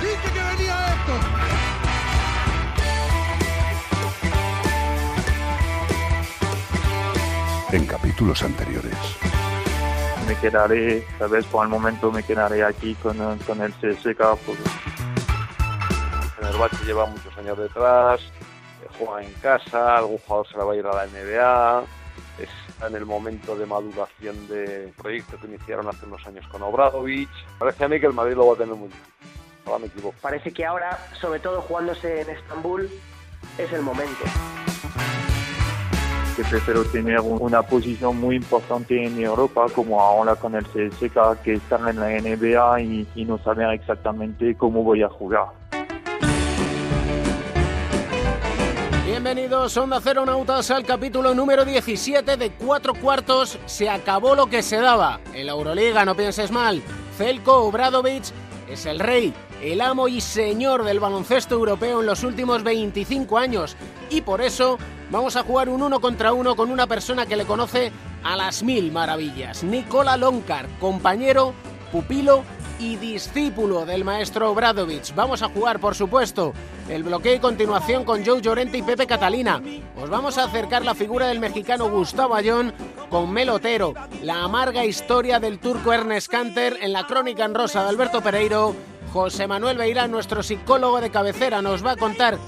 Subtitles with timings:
[0.00, 1.14] Dije que venía esto.
[7.76, 8.96] En capítulos anteriores.
[10.26, 14.36] me quedaré, tal vez por el momento me quedaré aquí con, con el CSK.
[14.44, 14.58] Pues,
[16.36, 20.76] Fenerbahce lleva muchos años detrás, eh, juega en casa, algún jugador se la va a
[20.76, 21.84] ir a la NBA,
[22.38, 27.28] está en el momento de maduración del proyecto que iniciaron hace unos años con Obradovic.
[27.58, 29.39] Parece a mí que el Madrid lo va a tener muy difícil.
[29.70, 30.16] Ahora me equivoco.
[30.20, 32.90] Parece que ahora, sobre todo jugándose en Estambul,
[33.58, 34.24] es el momento.
[36.36, 41.42] que prefiero tener un- una posición muy importante en Europa como ahora con el CSK
[41.42, 45.46] que estar en la NBA y, y no saber exactamente cómo voy a jugar.
[49.04, 53.58] Bienvenidos, Onda Cero Nautas, al capítulo número 17 de Cuatro Cuartos.
[53.66, 55.20] Se acabó lo que se daba.
[55.34, 56.80] En la Euroliga, no pienses mal.
[57.18, 58.24] Zelko Obradovic
[58.70, 63.76] es el rey, el amo y señor del baloncesto europeo en los últimos 25 años.
[64.08, 64.78] Y por eso
[65.10, 68.62] vamos a jugar un uno contra uno con una persona que le conoce a las
[68.62, 69.62] mil maravillas.
[69.62, 71.54] Nicola Lonkar, compañero,
[71.92, 72.42] pupilo
[72.78, 75.14] y discípulo del maestro Obradovic.
[75.14, 76.54] Vamos a jugar, por supuesto,
[76.88, 79.62] el bloqueo y continuación con Joe Llorente y Pepe Catalina.
[80.00, 82.72] Os vamos a acercar la figura del mexicano Gustavo Ayón
[83.10, 87.90] con Melotero, la amarga historia del turco Ernest Canter en la crónica en rosa de
[87.90, 88.74] Alberto Pereiro.
[89.12, 92.38] José Manuel Beirán, nuestro psicólogo de cabecera, nos va a contar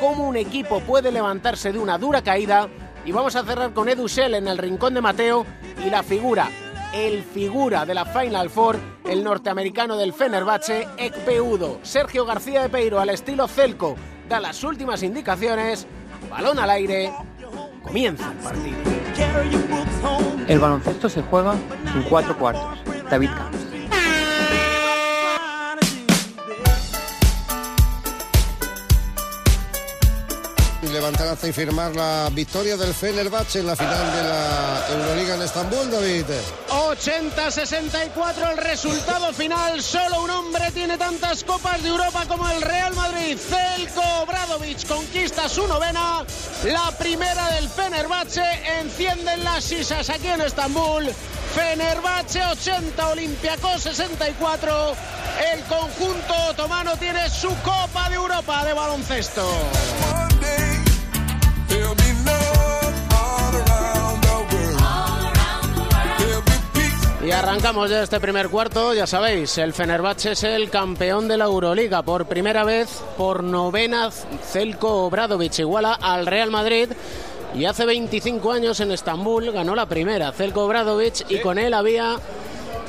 [0.00, 2.68] cómo un equipo puede levantarse de una dura caída.
[3.04, 5.44] Y vamos a cerrar con Edu Shell en el rincón de Mateo
[5.84, 6.48] y la figura
[6.92, 11.78] el figura de la Final Four, el norteamericano del Fenerbahce, Ekpe Udo.
[11.82, 13.96] Sergio García de Peiro, al estilo Celco,
[14.28, 15.86] da las últimas indicaciones.
[16.30, 17.12] Balón al aire.
[17.82, 18.76] Comienza el partido.
[20.46, 21.54] El baloncesto se juega
[21.94, 22.78] en cuatro cuartos.
[23.10, 23.71] David Camps.
[30.90, 35.88] Levantarse y firmar la victoria del Fenerbahce en la final de la Euroliga en Estambul,
[35.88, 36.24] David.
[36.68, 39.80] 80-64 el resultado final.
[39.80, 43.38] Solo un hombre tiene tantas copas de Europa como el Real Madrid.
[43.38, 46.24] Zelko Obradovic conquista su novena.
[46.64, 48.42] La primera del Fenerbahce.
[48.80, 51.08] Encienden las sisas aquí en Estambul.
[51.54, 54.94] Fenerbahce 80, Olympiacos 64.
[55.54, 59.48] El conjunto otomano tiene su Copa de Europa de baloncesto.
[67.24, 71.44] Y arrancamos ya este primer cuarto, ya sabéis, el Fenerbahce es el campeón de la
[71.44, 72.02] Euroliga.
[72.02, 76.88] Por primera vez, por novena, Zelko Obradovic iguala al Real Madrid.
[77.54, 82.16] Y hace 25 años en Estambul ganó la primera, Zelko Obradovic, y con él había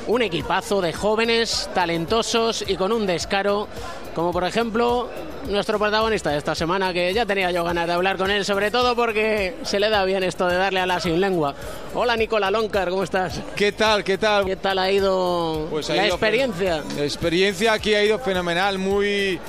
[0.08, 3.68] un equipazo de jóvenes, talentosos y con un descaro,
[4.16, 5.10] como por ejemplo
[5.48, 8.72] nuestro protagonista de esta semana, que ya tenía yo ganas de hablar con él, sobre
[8.72, 11.56] todo porque se le da bien esto de darle a la sin lengua.
[11.94, 13.40] Hola Nicola Loncar, ¿cómo estás?
[13.56, 14.04] ¿Qué tal?
[14.04, 14.46] ¿Qué tal?
[14.46, 16.84] ¿Qué tal ha ido Pues ha la ido experiencia?
[16.98, 19.40] La experiencia aquí ha ido fenomenal, muy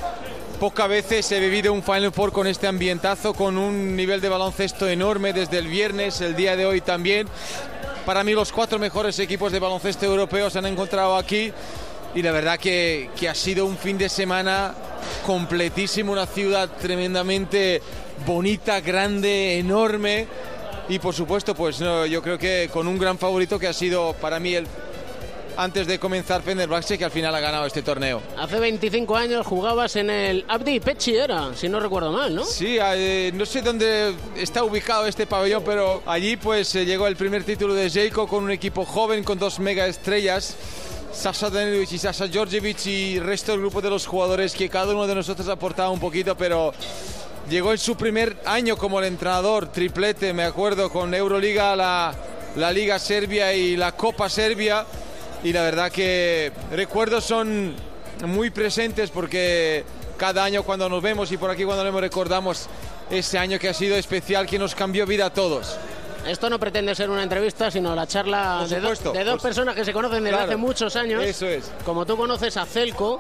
[0.60, 4.88] pocas veces he vivido un Final Four con este ambientazo, con un nivel de baloncesto
[4.88, 7.28] enorme desde el viernes, el día de hoy también.
[8.04, 11.50] Para mí los cuatro mejores equipos de baloncesto europeos se han encontrado aquí
[12.15, 14.75] y la verdad que, que ha sido un fin de semana
[15.25, 17.81] completísimo, una ciudad tremendamente
[18.26, 20.26] bonita, grande, enorme.
[20.90, 24.38] Y por supuesto pues yo creo que con un gran favorito que ha sido para
[24.38, 24.67] mí el
[25.56, 28.21] antes de comenzar Fenerbahce que al final ha ganado este torneo.
[28.39, 32.45] Hace 25 años jugabas en el Abdi Pechi era, si no recuerdo mal, ¿no?
[32.45, 37.17] Sí, eh, no sé dónde está ubicado este pabellón, pero allí pues eh, llegó el
[37.17, 40.56] primer título de Jayco con un equipo joven, con dos mega estrellas.
[41.12, 45.06] Sasha Danilovic y Sasha Georgievich y resto del grupo de los jugadores que cada uno
[45.06, 46.75] de nosotros aportaba un poquito, pero
[47.49, 52.12] llegó en su primer año como el entrenador, triplete, me acuerdo, con Euroliga, la,
[52.56, 54.85] la Liga Serbia y la Copa Serbia.
[55.44, 57.75] Y la verdad que recuerdos son
[58.26, 59.85] muy presentes porque
[60.17, 62.67] cada año cuando nos vemos y por aquí cuando nos recordamos
[63.11, 65.76] ese año que ha sido especial, que nos cambió vida a todos.
[66.26, 69.75] Esto no pretende ser una entrevista, sino la charla de, do- de dos pues- personas
[69.75, 71.23] que se conocen desde claro, hace muchos años.
[71.23, 71.70] eso es.
[71.85, 73.19] Como tú conoces a Celco,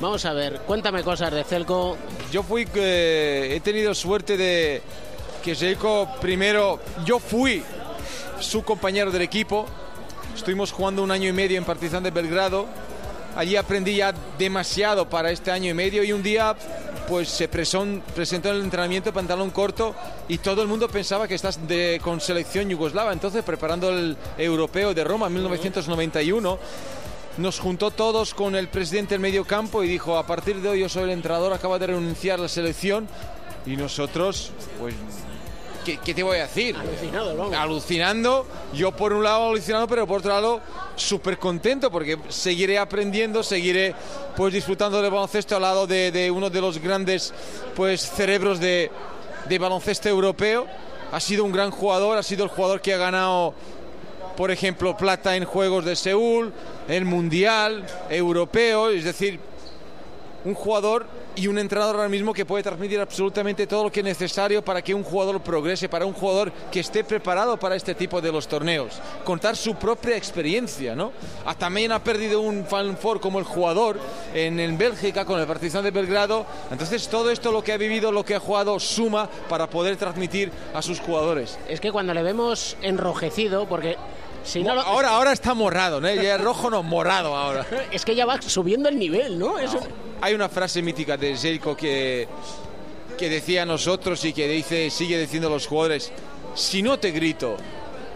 [0.00, 1.96] Vamos a ver, cuéntame cosas de Celco.
[2.32, 4.82] Yo fui, eh, he tenido suerte de
[5.40, 7.62] que Zelko primero, yo fui
[8.40, 9.66] su compañero del equipo,
[10.34, 12.66] estuvimos jugando un año y medio en Partizan de Belgrado,
[13.36, 16.56] allí aprendí ya demasiado para este año y medio y un día
[17.08, 19.94] pues se presentó en el entrenamiento pantalón corto
[20.28, 24.94] y todo el mundo pensaba que estás de, con selección yugoslava, entonces preparando el europeo
[24.94, 26.58] de Roma en 1991
[27.36, 30.80] nos juntó todos con el presidente del medio campo y dijo, a partir de hoy
[30.80, 33.08] yo soy el entrenador, acaba de renunciar la selección
[33.66, 34.94] y nosotros, pues,
[35.84, 36.76] ¿qué, qué te voy a decir?
[36.76, 37.54] Alucinado, vamos.
[37.54, 40.60] Alucinando, yo por un lado alucinando, pero por otro lado
[40.96, 43.94] súper contento porque seguiré aprendiendo, seguiré
[44.36, 47.32] pues disfrutando del baloncesto al lado de, de uno de los grandes
[47.74, 48.90] pues cerebros de,
[49.48, 50.66] de baloncesto europeo.
[51.12, 53.54] Ha sido un gran jugador, ha sido el jugador que ha ganado
[54.36, 56.52] por ejemplo, plata en Juegos de Seúl,
[56.88, 59.38] el Mundial, Europeo, es decir,
[60.44, 61.06] un jugador
[61.36, 64.82] y un entrenador ahora mismo que puede transmitir absolutamente todo lo que es necesario para
[64.82, 68.46] que un jugador progrese, para un jugador que esté preparado para este tipo de los
[68.46, 69.00] torneos.
[69.24, 71.12] Contar su propia experiencia, ¿no?
[71.44, 73.98] Ah, También ha perdido un Final Four como el jugador
[74.34, 76.46] en, en Bélgica con el Partizan de Belgrado.
[76.70, 80.52] Entonces todo esto lo que ha vivido, lo que ha jugado, suma para poder transmitir
[80.74, 81.58] a sus jugadores.
[81.68, 83.96] Es que cuando le vemos enrojecido, porque
[84.44, 86.08] si no lo- Ahora, ahora está morado, ¿no?
[86.14, 87.66] Ya es rojo, no, morado ahora.
[87.90, 89.58] es que ya va subiendo el nivel, ¿no?
[89.58, 89.80] Eso-
[90.20, 92.28] Hay una frase mítica de Zelko que,
[93.18, 96.12] que decía a nosotros y que dice, sigue diciendo a los jugadores,
[96.54, 97.56] si no te grito,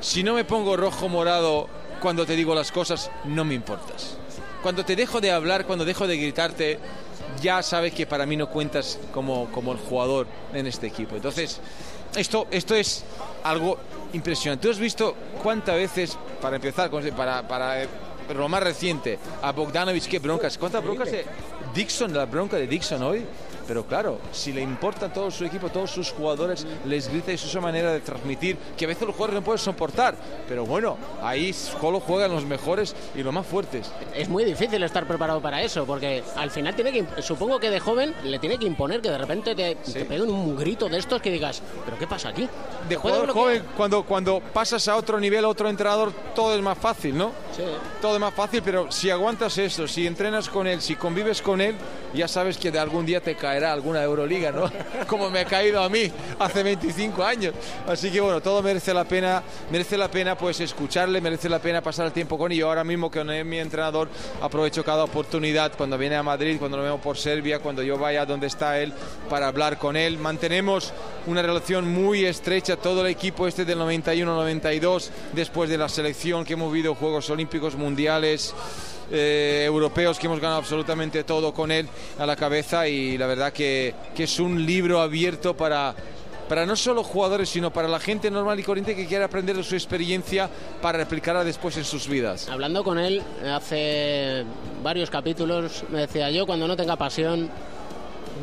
[0.00, 1.69] si no me pongo rojo morado
[2.00, 4.16] cuando te digo las cosas, no me importas.
[4.62, 6.78] Cuando te dejo de hablar, cuando dejo de gritarte,
[7.42, 11.16] ya sabes que para mí no cuentas como, como el jugador en este equipo.
[11.16, 11.60] Entonces,
[12.16, 13.04] esto, esto es
[13.44, 13.78] algo
[14.12, 14.62] impresionante.
[14.62, 17.88] ¿Tú has visto cuántas veces, para empezar, para, para eh,
[18.34, 20.58] lo más reciente, a Bogdanovich, qué broncas?
[20.58, 21.25] ¿Cuántas broncas de
[21.75, 23.25] Dixon, la bronca de Dixon hoy?
[23.69, 27.43] Pero claro, si le importa todo su equipo, todos sus jugadores, les grita y es
[27.43, 30.17] su manera de transmitir, que a veces los jugadores no pueden soportar.
[30.49, 33.91] Pero bueno, ahí solo juegan los mejores y los más fuertes.
[34.15, 37.79] es muy difícil estar preparado para eso, porque al final tiene que, supongo que de
[37.79, 41.21] joven le tiene que imponer que de repente te, te peguen un grito de estos
[41.21, 42.49] que digas, pero ¿qué pasa aquí?
[42.88, 46.79] De jugador joven, cuando, cuando pasas a otro nivel, a otro entrenador, todo es más
[46.79, 47.32] fácil, ¿no?
[47.55, 47.64] Sí.
[48.00, 51.61] Todo es más fácil, pero si aguantas eso, si entrenas con él, si convives con
[51.61, 51.75] él,
[52.14, 54.70] ya sabes que de algún día te caerá alguna Euroliga, ¿no?
[55.08, 57.55] Como me ha caído a mí hace 25 años.
[57.88, 61.82] Así que bueno, todo merece la pena, merece la pena pues escucharle, merece la pena
[61.82, 62.62] pasar el tiempo con él.
[62.62, 64.08] Ahora mismo que es mi entrenador,
[64.40, 68.25] aprovecho cada oportunidad cuando viene a Madrid, cuando lo vemos por Serbia, cuando yo vaya
[68.25, 68.93] donde está él
[69.28, 70.19] para hablar con él.
[70.19, 70.93] Mantenemos
[71.26, 76.52] una relación muy estrecha, todo el equipo este del 91-92, después de la selección que
[76.52, 78.54] hemos vivido Juegos Olímpicos Mundiales.
[79.10, 81.88] Eh, europeos que hemos ganado absolutamente todo con él
[82.19, 85.94] a la cabeza y la verdad que, que es un libro abierto para,
[86.49, 89.62] para no solo jugadores sino para la gente normal y corriente que quiere aprender de
[89.64, 90.49] su experiencia
[90.82, 92.49] para replicarla después en sus vidas.
[92.49, 94.44] Hablando con él hace
[94.82, 97.50] varios capítulos, me decía yo cuando no tenga pasión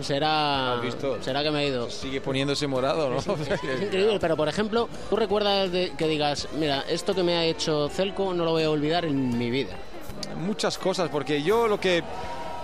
[0.01, 0.81] será
[1.21, 1.89] será que me he ido.
[1.89, 3.17] Sigue poniéndose morado, ¿no?
[3.35, 7.45] Es increíble, pero por ejemplo, tú recuerdas de- que digas, mira, esto que me ha
[7.45, 9.75] hecho Celco no lo voy a olvidar en mi vida.
[10.35, 12.03] Muchas cosas, porque yo lo que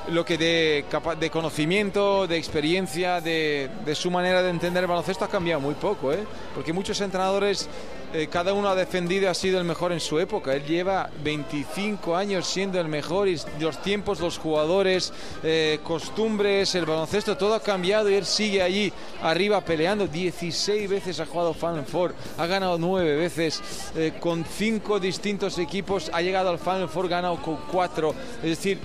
[0.07, 0.85] lo que de,
[1.19, 5.75] de conocimiento, de experiencia, de, de su manera de entender el baloncesto ha cambiado muy
[5.75, 6.25] poco, ¿eh?
[6.55, 7.69] porque muchos entrenadores,
[8.13, 10.53] eh, cada uno ha defendido ha sido el mejor en su época.
[10.53, 15.13] Él lleva 25 años siendo el mejor y los tiempos, los jugadores,
[15.43, 18.91] eh, costumbres, el baloncesto, todo ha cambiado y él sigue allí
[19.21, 20.07] arriba peleando.
[20.07, 23.61] 16 veces ha jugado Final Four, ha ganado 9 veces
[23.95, 28.13] eh, con 5 distintos equipos, ha llegado al Final Four, ganado con 4.
[28.43, 28.79] Es decir,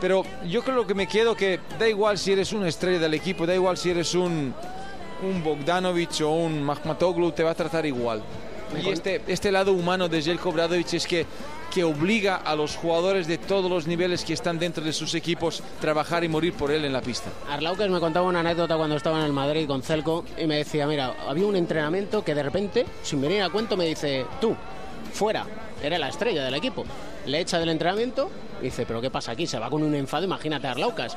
[0.00, 3.46] pero yo creo que me quedo que da igual si eres una estrella del equipo,
[3.46, 4.54] da igual si eres un,
[5.22, 8.22] un Bogdanovich o un Mahmatoglu, te va a tratar igual.
[8.78, 11.26] Y este, este lado humano de Jelko Bradovic es que,
[11.72, 15.62] que obliga a los jugadores de todos los niveles que están dentro de sus equipos
[15.80, 17.30] trabajar y morir por él en la pista.
[17.48, 20.86] Arlauques me contaba una anécdota cuando estaba en el Madrid con Celco y me decía,
[20.86, 24.54] mira, había un entrenamiento que de repente, sin venir a cuento, me dice, tú,
[25.12, 25.46] fuera,
[25.82, 26.84] era la estrella del equipo.
[27.26, 29.46] Le echa del entrenamiento y dice, pero ¿qué pasa aquí?
[29.46, 31.16] Se va con un enfado, imagínate a Arlaucas.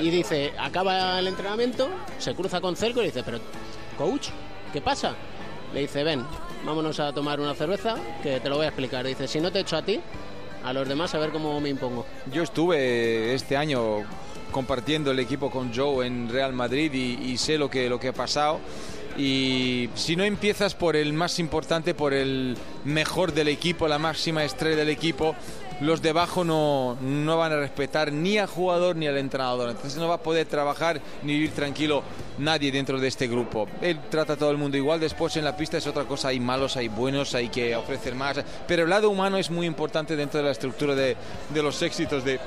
[0.00, 3.38] Y dice, acaba el entrenamiento, se cruza con Celco y dice, pero,
[3.98, 4.28] coach,
[4.72, 5.14] ¿qué pasa?
[5.72, 6.24] Le dice, ven,
[6.64, 9.06] vámonos a tomar una cerveza, que te lo voy a explicar.
[9.06, 10.00] Dice, si no te echo a ti,
[10.64, 12.06] a los demás a ver cómo me impongo.
[12.32, 14.02] Yo estuve este año
[14.50, 18.08] compartiendo el equipo con Joe en Real Madrid y, y sé lo que, lo que
[18.08, 18.60] ha pasado.
[19.16, 24.44] Y si no empiezas por el más importante, por el mejor del equipo, la máxima
[24.44, 25.36] estrella del equipo,
[25.84, 29.70] los de abajo no, no van a respetar ni al jugador ni al entrenador.
[29.70, 32.02] Entonces no va a poder trabajar ni vivir tranquilo
[32.38, 33.68] nadie dentro de este grupo.
[33.80, 36.40] Él trata a todo el mundo igual, después en la pista es otra cosa, hay
[36.40, 40.38] malos, hay buenos, hay que ofrecer más, pero el lado humano es muy importante dentro
[40.38, 41.16] de la estructura de,
[41.52, 42.40] de los éxitos de,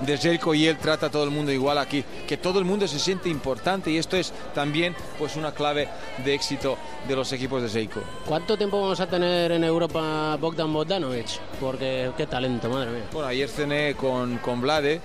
[0.00, 2.86] de Jelko y él trata a todo el mundo igual aquí, que todo el mundo
[2.88, 5.88] se siente importante y esto es también pues una clave
[6.24, 6.76] de éxito
[7.08, 8.00] de los equipos de Jelko.
[8.26, 11.40] ¿Cuánto tiempo vamos a tener en Europa Bogdan Bogdanovic?
[11.60, 13.04] Porque qué talento, madre mía.
[13.12, 15.00] Bueno, ayer cené con, con Vlade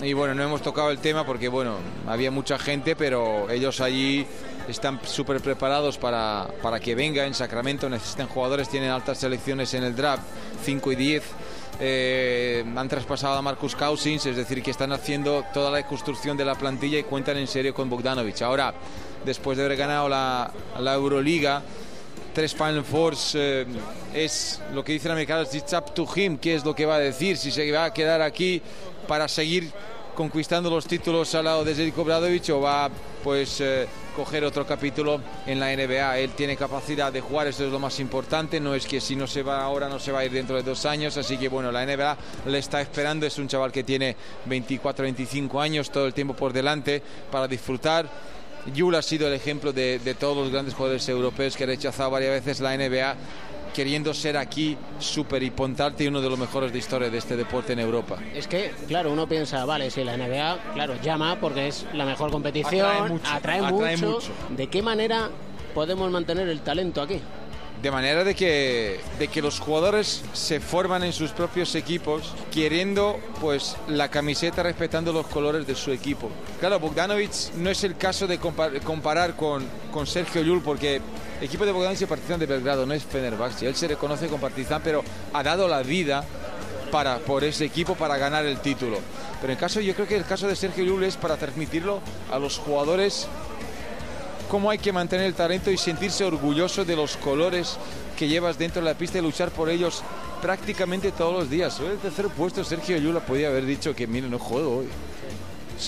[0.00, 1.76] y bueno, no hemos tocado el tema porque bueno,
[2.06, 4.26] había mucha gente, pero ellos allí
[4.68, 9.84] están súper preparados para, para que venga en Sacramento, necesitan jugadores, tienen altas selecciones en
[9.84, 10.22] el draft,
[10.64, 11.22] 5 y 10
[11.80, 16.44] eh, han traspasado a Marcus Cousins, es decir, que están haciendo toda la construcción de
[16.44, 18.42] la plantilla y cuentan en serio con Bogdanovic.
[18.42, 18.74] Ahora,
[19.24, 21.62] después de haber ganado la, la Euroliga,
[22.32, 23.66] tres Final Fours eh,
[24.14, 26.96] es lo que dicen los americanos, it's up to him, qué es lo que va
[26.96, 28.62] a decir, si se va a quedar aquí
[29.06, 29.70] para seguir
[30.14, 32.90] conquistando los títulos al lado de Zeljko Bradovic o va
[33.22, 36.18] pues eh, coger otro capítulo en la NBA.
[36.18, 38.60] Él tiene capacidad de jugar, eso es lo más importante.
[38.60, 40.62] No es que si no se va ahora, no se va a ir dentro de
[40.62, 41.16] dos años.
[41.16, 42.16] Así que bueno, la NBA
[42.46, 43.26] le está esperando.
[43.26, 44.16] Es un chaval que tiene
[44.46, 48.08] 24, 25 años, todo el tiempo por delante para disfrutar.
[48.74, 52.10] Yul ha sido el ejemplo de, de todos los grandes jugadores europeos que ha rechazado
[52.10, 53.16] varias veces la NBA
[53.74, 55.42] queriendo ser aquí súper
[56.04, 58.18] y uno de los mejores de historia de este deporte en Europa.
[58.34, 62.30] Es que, claro, uno piensa, vale, si la NBA, claro, llama porque es la mejor
[62.30, 64.10] competición, Atrae mucho, atrae, atrae mucho.
[64.12, 64.32] mucho.
[64.50, 65.30] ¿De qué manera
[65.74, 67.20] podemos mantener el talento aquí?
[67.82, 73.18] De manera de que, de que los jugadores se forman en sus propios equipos queriendo
[73.40, 76.30] pues la camiseta respetando los colores de su equipo.
[76.60, 81.00] Claro, Bogdanovic no es el caso de compar- comparar con, con Sergio Llull porque
[81.42, 83.66] equipo de Bogdanovic es Partizan de Belgrado, no es Fenerbahce.
[83.66, 86.24] Él se reconoce con Partizan, pero ha dado la vida
[86.90, 88.98] para, por ese equipo para ganar el título.
[89.40, 92.38] Pero en caso, yo creo que el caso de Sergio Llull es para transmitirlo a
[92.38, 93.26] los jugadores
[94.48, 97.78] cómo hay que mantener el talento y sentirse orgulloso de los colores
[98.18, 100.02] que llevas dentro de la pista y luchar por ellos
[100.42, 101.80] prácticamente todos los días.
[101.80, 104.88] Hoy el tercer puesto Sergio Yula podía haber dicho que mire, no juego hoy.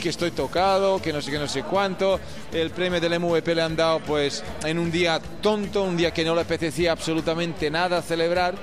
[0.00, 2.20] Que estoy tocado, que no sé qué, no sé cuánto.
[2.52, 6.24] El premio del MVP le han dado pues en un día tonto, un día que
[6.24, 8.54] no le apetecía absolutamente nada celebrar.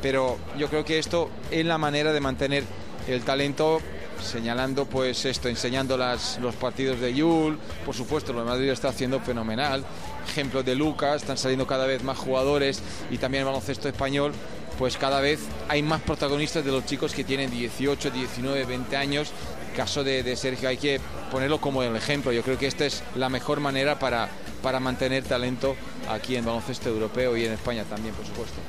[0.00, 2.64] Pero yo creo que esto es la manera de mantener
[3.06, 3.80] el talento
[4.22, 8.88] señalando pues esto, enseñando las, los partidos de Yul, por supuesto, lo de Madrid está
[8.88, 9.84] haciendo fenomenal,
[10.28, 14.32] ejemplo de Lucas, están saliendo cada vez más jugadores y también el baloncesto español,
[14.78, 19.30] pues cada vez hay más protagonistas de los chicos que tienen 18, 19, 20 años,
[19.70, 21.00] caso de, de Sergio hay que
[21.30, 24.28] ponerlo como el ejemplo, yo creo que esta es la mejor manera para,
[24.62, 25.76] para mantener talento
[26.08, 28.60] aquí en baloncesto europeo y en España también, por supuesto.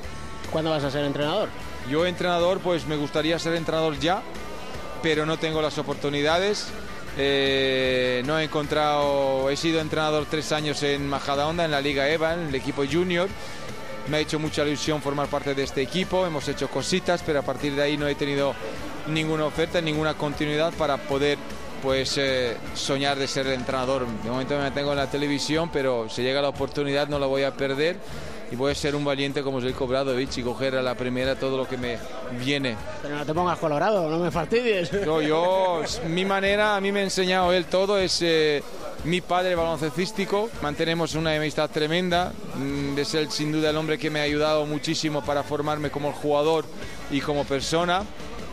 [0.52, 1.50] ¿Cuándo vas a ser entrenador?
[1.90, 4.22] Yo entrenador, pues me gustaría ser entrenador ya,
[5.02, 6.68] pero no tengo las oportunidades.
[7.18, 12.36] Eh, no he encontrado, he sido entrenador tres años en Majadahonda, en la Liga EVA,
[12.36, 13.30] en el equipo junior.
[14.12, 17.44] Me ha hecho mucha ilusión formar parte de este equipo, hemos hecho cositas, pero a
[17.44, 18.54] partir de ahí no he tenido
[19.08, 21.38] ninguna oferta, ninguna continuidad para poder
[21.82, 24.06] pues eh, soñar de ser entrenador.
[24.06, 27.44] De momento me mantengo en la televisión, pero si llega la oportunidad no la voy
[27.44, 27.96] a perder
[28.52, 31.58] y voy a ser un valiente como soy Bradovic y coger a la primera todo
[31.58, 31.98] lo que me
[32.44, 32.76] viene.
[33.02, 34.92] Pero no te pongas colorado, no me fastidies.
[35.06, 38.62] No, yo, mi manera, a mí me ha enseñado él todo, es eh,
[39.04, 44.10] mi padre baloncestístico, mantenemos una amistad tremenda, mm, es él sin duda el hombre que
[44.10, 46.66] me ha ayudado muchísimo para formarme como jugador
[47.10, 48.04] y como persona.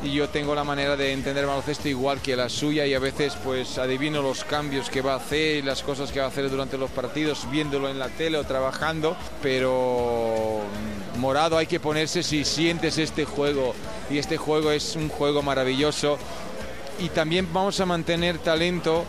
[0.03, 3.01] Y yo tengo la manera de entender el baloncesto igual que la suya y a
[3.01, 6.29] veces pues adivino los cambios que va a hacer y las cosas que va a
[6.29, 10.61] hacer durante los partidos viéndolo en la tele o trabajando, pero
[11.17, 13.75] mm, morado hay que ponerse si sientes este juego
[14.09, 16.17] y este juego es un juego maravilloso
[17.01, 19.05] y también vamos a mantener talento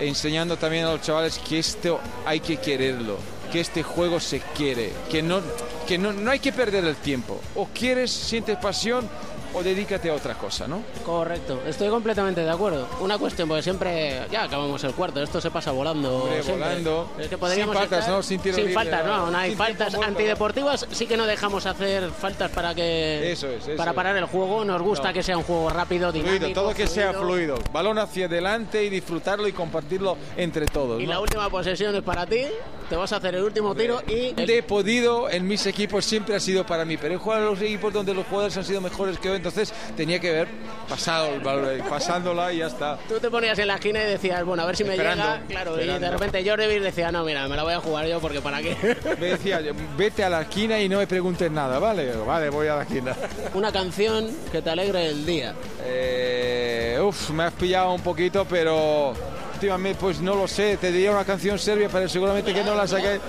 [0.00, 3.18] enseñando también a los chavales que esto hay que quererlo,
[3.52, 5.40] que este juego se quiere, que no,
[5.86, 7.40] que no, no hay que perder el tiempo.
[7.54, 9.08] O quieres, sientes pasión
[9.54, 10.82] o dedícate a otra cosa, ¿no?
[11.04, 12.86] Correcto, estoy completamente de acuerdo.
[13.00, 16.24] Una cuestión, porque siempre ya acabamos el cuarto, esto se pasa volando.
[16.24, 17.10] Hombre, volando.
[17.18, 18.22] Es que podríamos Sin faltas, estar- ¿no?
[18.22, 21.66] Sin tiro Sin libre, faltas, no, no hay sin faltas antideportivas, sí que no dejamos
[21.66, 23.94] hacer faltas para que Eso es, eso para es.
[23.96, 24.64] parar el juego.
[24.64, 25.14] Nos gusta No.
[25.14, 26.38] que sea un juego rápido, dinámico.
[26.44, 27.56] Fluido, todo que sea fluido.
[27.72, 31.00] Balón hacia adelante y disfrutarlo y compartirlo entre todos.
[31.00, 31.10] Y ¿no?
[31.12, 32.42] la última posesión es para ti.
[32.88, 36.40] Te vas a hacer el último tiro y he podido en mis equipos siempre ha
[36.40, 39.18] sido para mí, pero he jugado en los equipos donde los jugadores han sido mejores
[39.18, 40.48] que yo, entonces tenía que ver
[40.88, 42.96] pasado el balón, pasándola y ya está.
[43.06, 45.42] Tú te ponías en la esquina y decías, bueno, a ver si me llega.
[45.46, 48.40] Claro, y de repente Jordi decía, no, mira, me la voy a jugar yo porque
[48.40, 48.74] para qué.
[49.20, 49.60] Me decía,
[49.96, 52.12] vete a la esquina y no me preguntes nada, ¿vale?
[52.12, 53.14] Vale, voy a la esquina.
[53.54, 55.54] Una canción que te alegre el día.
[55.84, 59.12] Eh, uf, me has pillado un poquito, pero
[59.52, 60.78] últimamente, pues no lo sé.
[60.78, 63.20] Te diría una canción serbia, pero seguramente que no la saqué.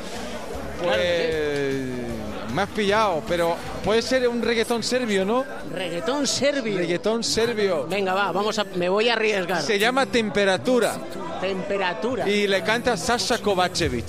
[0.81, 2.14] Pues
[2.55, 5.43] me has pillado, pero puede ser un reggaetón serbio, ¿no?
[5.73, 6.77] Reggaetón serbio.
[6.77, 7.85] Reggaetón serbio.
[7.87, 9.61] Venga, va, vamos a, me voy a arriesgar.
[9.61, 10.95] Se llama Temperatura
[11.41, 12.29] Temperatura.
[12.29, 14.05] y le canta Sasha Kovacevic.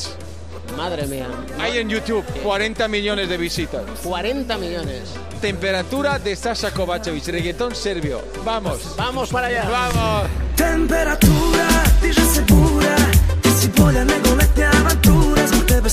[0.76, 1.26] Madre mía.
[1.58, 3.82] Hay en YouTube 40 millones de visitas.
[4.04, 5.14] 40 millones.
[5.40, 8.22] Temperatura de Sasha Kovacevic, reggaetón serbio.
[8.44, 8.94] Vamos.
[8.96, 9.68] Vamos para allá.
[9.68, 10.30] Vamos.
[10.54, 11.68] Temperatura
[12.00, 12.96] diže se bura
[13.42, 15.90] Ti si bolja nego letnja avantura Zbog tebe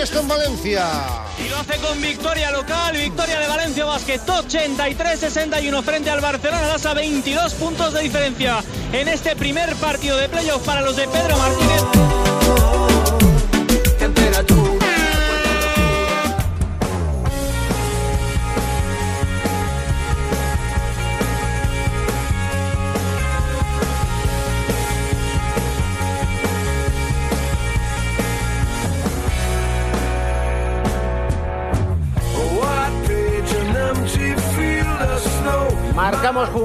[0.00, 0.88] baloncesto en Valencia.
[1.44, 6.94] Y lo hace con victoria local, victoria de Valencia Basket 83-61 frente al Barcelona Lasa,
[6.94, 12.29] 22 puntos de diferencia en este primer partido de playoff para los de Pedro Martínez.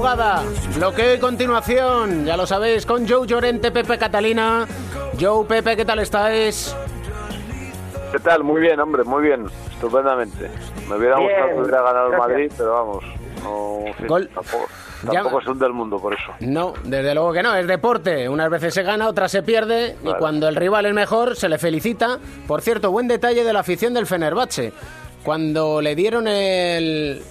[0.06, 0.44] Jugada.
[0.76, 2.24] Bloqueo y continuación.
[2.24, 4.64] Ya lo sabéis, con Joe Llorente, Pepe Catalina.
[5.20, 6.76] Joe, Pepe, ¿qué tal estáis?
[8.12, 8.44] ¿Qué tal?
[8.44, 9.46] Muy bien, hombre, muy bien.
[9.72, 10.48] Estupendamente.
[10.88, 12.18] Me hubiera Bien, gustado que hubiera ganado el.
[12.18, 13.04] Madrid, pero vamos,
[13.42, 14.30] no, Gol.
[15.04, 16.32] tampoco, es un del mundo por eso.
[16.38, 18.28] No, desde luego que no, es deporte.
[18.28, 19.96] Unas veces se gana, otras se pierde.
[20.04, 22.20] Y cuando el rival es mejor, se le felicita.
[22.46, 24.72] Por cierto, buen detalle de la afición del Fenerbahce.
[25.24, 27.24] Cuando le dieron el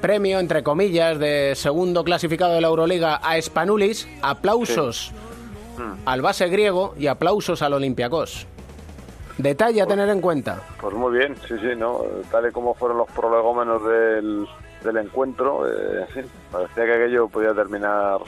[0.00, 5.12] premio, entre comillas, de segundo clasificado de la Euroliga a Spanulis, aplausos
[6.04, 8.46] al base griego y aplausos al Olympiacos.
[9.38, 10.60] Detalle a tener en cuenta.
[10.80, 12.02] Pues muy bien, sí, sí, ¿no?
[12.30, 14.46] Tal y como fueron los prolegómenos del,
[14.84, 18.18] del encuentro, eh, en fin, parecía que aquello podía terminar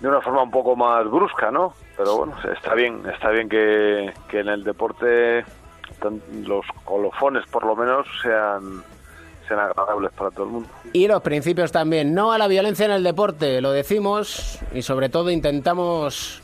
[0.00, 1.74] de una forma un poco más brusca, ¿no?
[1.96, 5.44] Pero bueno, está bien, está bien que, que en el deporte
[6.42, 8.82] los colofones por lo menos sean,
[9.46, 10.68] sean agradables para todo el mundo.
[10.92, 12.14] Y los principios también.
[12.14, 16.42] No a la violencia en el deporte, lo decimos y sobre todo intentamos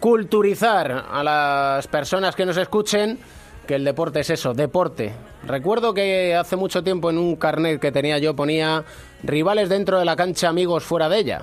[0.00, 3.18] culturizar a las personas que nos escuchen
[3.66, 5.12] que el deporte es eso, deporte.
[5.46, 8.82] Recuerdo que hace mucho tiempo en un carnet que tenía yo ponía
[9.22, 11.42] rivales dentro de la cancha, amigos fuera de ella.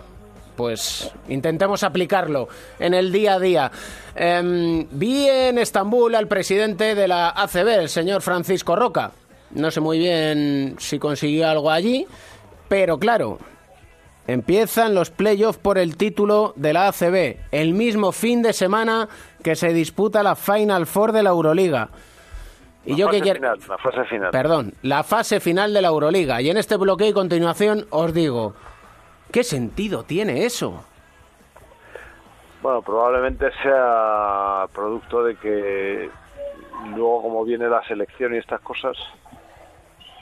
[0.58, 3.72] Pues intentemos aplicarlo en el día a día.
[4.16, 9.12] Em, vi en Estambul al presidente de la ACB, el señor Francisco Roca.
[9.52, 12.06] No sé muy bien si consiguió algo allí,
[12.68, 13.40] pero claro,
[14.28, 19.08] empiezan los playoffs por el título de la ACB, el mismo fin de semana
[19.44, 21.90] que se disputa la Final Four de la Euroliga.
[22.86, 23.40] Y La yo que quiero...
[23.40, 24.32] final, la fase final.
[24.32, 26.42] Perdón, la fase final de la Euroliga.
[26.42, 28.54] Y en este bloqueo y continuación os digo,
[29.32, 30.84] ¿qué sentido tiene eso?
[32.62, 36.10] Bueno, probablemente sea producto de que
[36.96, 38.98] luego como viene la selección y estas cosas,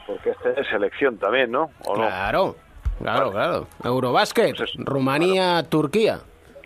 [0.06, 1.72] porque este es selección también, ¿no?
[1.86, 2.08] ¿O no?
[2.08, 2.56] Claro,
[3.00, 3.68] claro, claro.
[3.84, 6.20] Eurobásquet, Pues Rumanía, Turquía.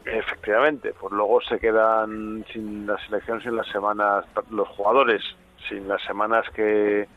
[0.06, 5.22] Efectivamente, pues luego se quedan sin la selección, sin las semanas, los jugadores,
[5.68, 7.08] sin las semanas que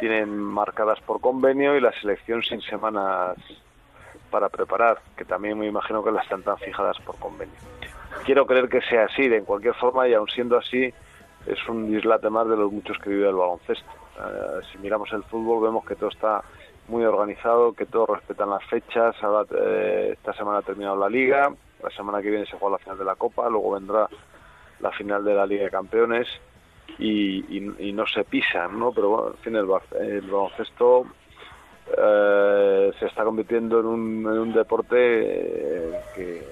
[0.00, 3.36] tienen marcadas por convenio y la selección sin semanas
[4.30, 7.54] para preparar, que también me imagino que las están tan fijadas por convenio.
[8.24, 10.92] Quiero creer que sea así, de en cualquier forma, y aun siendo así,
[11.46, 13.90] es un dislate más de los muchos que vive el baloncesto.
[14.16, 16.42] Eh, si miramos el fútbol vemos que todo está
[16.88, 19.16] muy organizado, que todos respetan las fechas.
[19.22, 22.82] Ahora, eh, esta semana ha terminado la liga, la semana que viene se juega la
[22.82, 24.08] final de la Copa, luego vendrá
[24.80, 26.28] la final de la Liga de Campeones
[26.98, 28.92] y, y- no se pisan, ¿no?
[28.92, 29.66] Pero bueno, en fin, el,
[30.00, 31.06] el baloncesto
[31.96, 36.42] eh, se está convirtiendo en un, en un deporte eh, que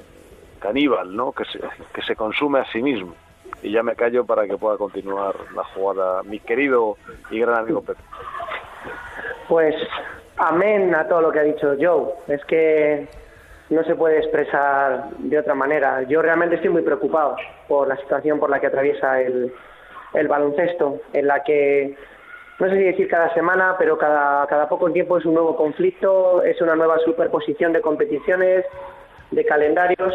[0.61, 1.33] caníbal, ¿no?
[1.33, 1.61] Que se,
[1.92, 3.14] que se consume a sí mismo.
[3.62, 6.96] Y ya me callo para que pueda continuar la jugada mi querido
[7.31, 8.01] y gran amigo Pepe.
[9.48, 9.75] Pues
[10.37, 12.12] amén a todo lo que ha dicho Joe.
[12.29, 13.07] Es que
[13.70, 16.03] no se puede expresar de otra manera.
[16.03, 17.37] Yo realmente estoy muy preocupado
[17.68, 19.53] por la situación por la que atraviesa el,
[20.14, 21.96] el baloncesto, en la que,
[22.59, 26.42] no sé si decir cada semana, pero cada, cada poco tiempo es un nuevo conflicto,
[26.42, 28.64] es una nueva superposición de competiciones,
[29.31, 30.14] de calendarios.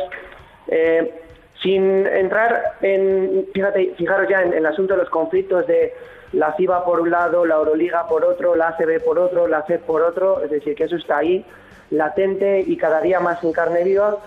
[0.68, 1.27] Eh,
[1.62, 5.94] Sin entrar en, fíjate, fijaros ya en, el asunto de los conflictos de
[6.34, 9.80] la FIBA por un lado, la Euroliga por otro, la ACB por otro, la CED
[9.82, 11.46] por otro, es decir, que eso está ahí,
[11.90, 14.18] latente y cada día más en carne viva.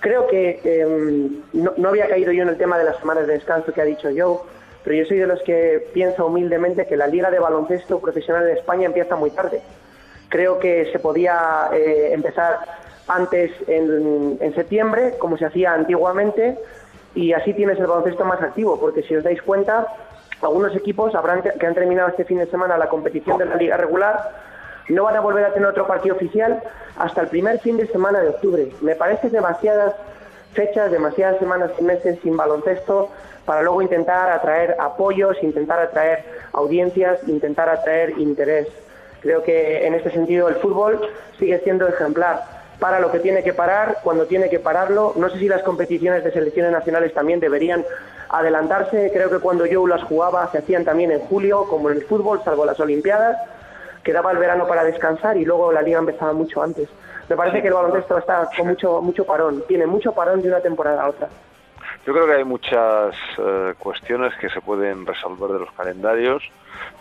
[0.00, 3.34] Creo que eh, no, no había caído yo en el tema de las semanas de
[3.34, 4.38] descanso que ha dicho Joe,
[4.84, 8.52] pero yo soy de los que piensa humildemente que la Liga de Baloncesto Profesional de
[8.54, 9.60] España empieza muy tarde.
[10.28, 12.60] Creo que se podía eh, empezar
[13.08, 16.58] antes en, en septiembre, como se hacía antiguamente,
[17.14, 19.86] y así tienes el baloncesto más activo, porque si os dais cuenta,
[20.42, 23.76] algunos equipos habrán que han terminado este fin de semana la competición de la liga
[23.76, 24.48] regular
[24.88, 26.62] no van a volver a tener otro partido oficial
[26.96, 28.72] hasta el primer fin de semana de octubre.
[28.80, 29.94] Me parece demasiadas
[30.54, 33.10] fechas, demasiadas semanas y meses sin baloncesto
[33.44, 38.68] para luego intentar atraer apoyos, intentar atraer audiencias, intentar atraer interés.
[39.20, 41.00] Creo que en este sentido el fútbol
[41.38, 42.57] sigue siendo ejemplar.
[42.78, 45.12] Para lo que tiene que parar, cuando tiene que pararlo.
[45.16, 47.84] No sé si las competiciones de selecciones nacionales también deberían
[48.28, 49.10] adelantarse.
[49.12, 52.40] Creo que cuando yo las jugaba se hacían también en julio, como en el fútbol,
[52.44, 53.36] salvo las Olimpiadas.
[54.04, 56.88] Quedaba el verano para descansar y luego la liga empezaba mucho antes.
[57.28, 59.64] Me parece que el baloncesto está con mucho, mucho parón.
[59.66, 61.28] Tiene mucho parón de una temporada a otra.
[62.06, 66.42] Yo creo que hay muchas eh, cuestiones que se pueden resolver de los calendarios,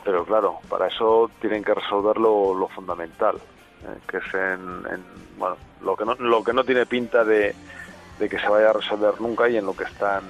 [0.03, 3.37] pero claro, para eso tienen que resolver lo, lo fundamental,
[3.83, 5.03] eh, que es en, en,
[5.37, 7.53] bueno, lo que no, lo que no tiene pinta de,
[8.19, 10.23] de que se vaya a resolver nunca y en lo que están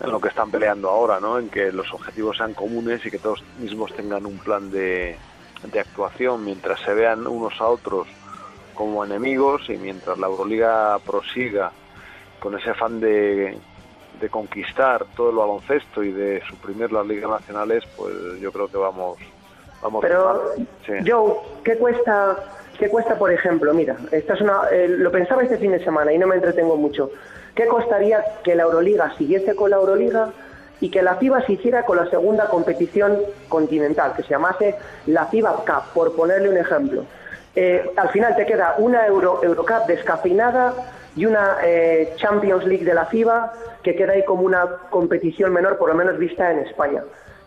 [0.00, 1.38] en lo que están peleando ahora, ¿no?
[1.38, 5.16] En que los objetivos sean comunes y que todos mismos tengan un plan de,
[5.72, 8.06] de actuación mientras se vean unos a otros
[8.74, 11.72] como enemigos y mientras la Euroliga prosiga
[12.38, 13.58] con ese afán de,
[14.20, 18.76] de conquistar todo el baloncesto y de suprimir las ligas nacionales, pues yo creo que
[18.76, 19.18] vamos
[19.82, 20.92] vamos Pero, sí.
[21.06, 21.34] Joe,
[21.64, 22.36] ¿qué cuesta,
[22.78, 23.72] qué cuesta, por ejemplo?
[23.74, 26.76] Mira, esta es una, eh, lo pensaba este fin de semana y no me entretengo
[26.76, 27.10] mucho.
[27.54, 30.30] ¿Qué costaría que la Euroliga siguiese con la Euroliga
[30.80, 34.74] y que la FIBA se hiciera con la segunda competición continental, que se llamase
[35.06, 37.04] la FIBA Cup, por ponerle un ejemplo?
[37.54, 40.74] Eh, al final te queda una Euro, Eurocup descafeinada
[41.16, 45.78] y una eh, Champions League de la FIBA que queda ahí como una competición menor,
[45.78, 47.02] por lo menos vista en España.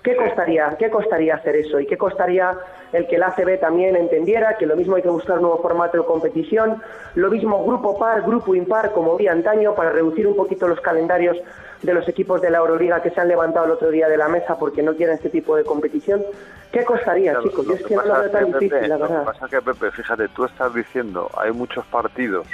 [0.10, 1.80] ¿Qué costaría, ¿Qué costaría hacer eso?
[1.80, 2.58] ¿Y qué costaría
[2.94, 5.98] el que el ACB también entendiera que lo mismo hay que buscar un nuevo formato
[5.98, 6.82] de competición?
[7.14, 11.38] Lo mismo grupo par, grupo impar, como había antaño, para reducir un poquito los calendarios
[11.84, 14.28] de los equipos de la Euroliga que se han levantado el otro día de la
[14.28, 16.24] mesa porque no quieren este tipo de competición.
[16.72, 17.68] ¿Qué costaría, Claro, chicos?
[17.68, 19.20] lo Yo es que no lo veo tan difícil, la Lo verdad.
[19.20, 22.48] que pasa es que, Pepe, fíjate, tú estás diciendo, hay muchos partidos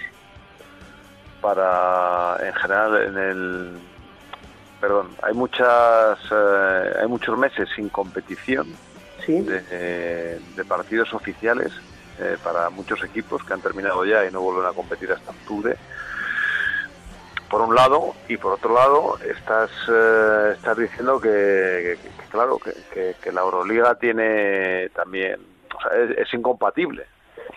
[1.41, 3.69] para, en general, en el...
[4.85, 8.77] Perdón, hay muchas, eh, hay muchos meses sin competición
[9.47, 11.73] de, de partidos oficiales
[12.19, 15.75] eh, para muchos equipos que han terminado ya y no vuelven a competir hasta octubre.
[17.49, 22.59] Por un lado, y por otro lado, estás, eh, estás diciendo que, que- que, claro,
[22.59, 25.39] que, que- que la Euroliga tiene también,
[25.75, 27.07] o sea, es, es incompatible.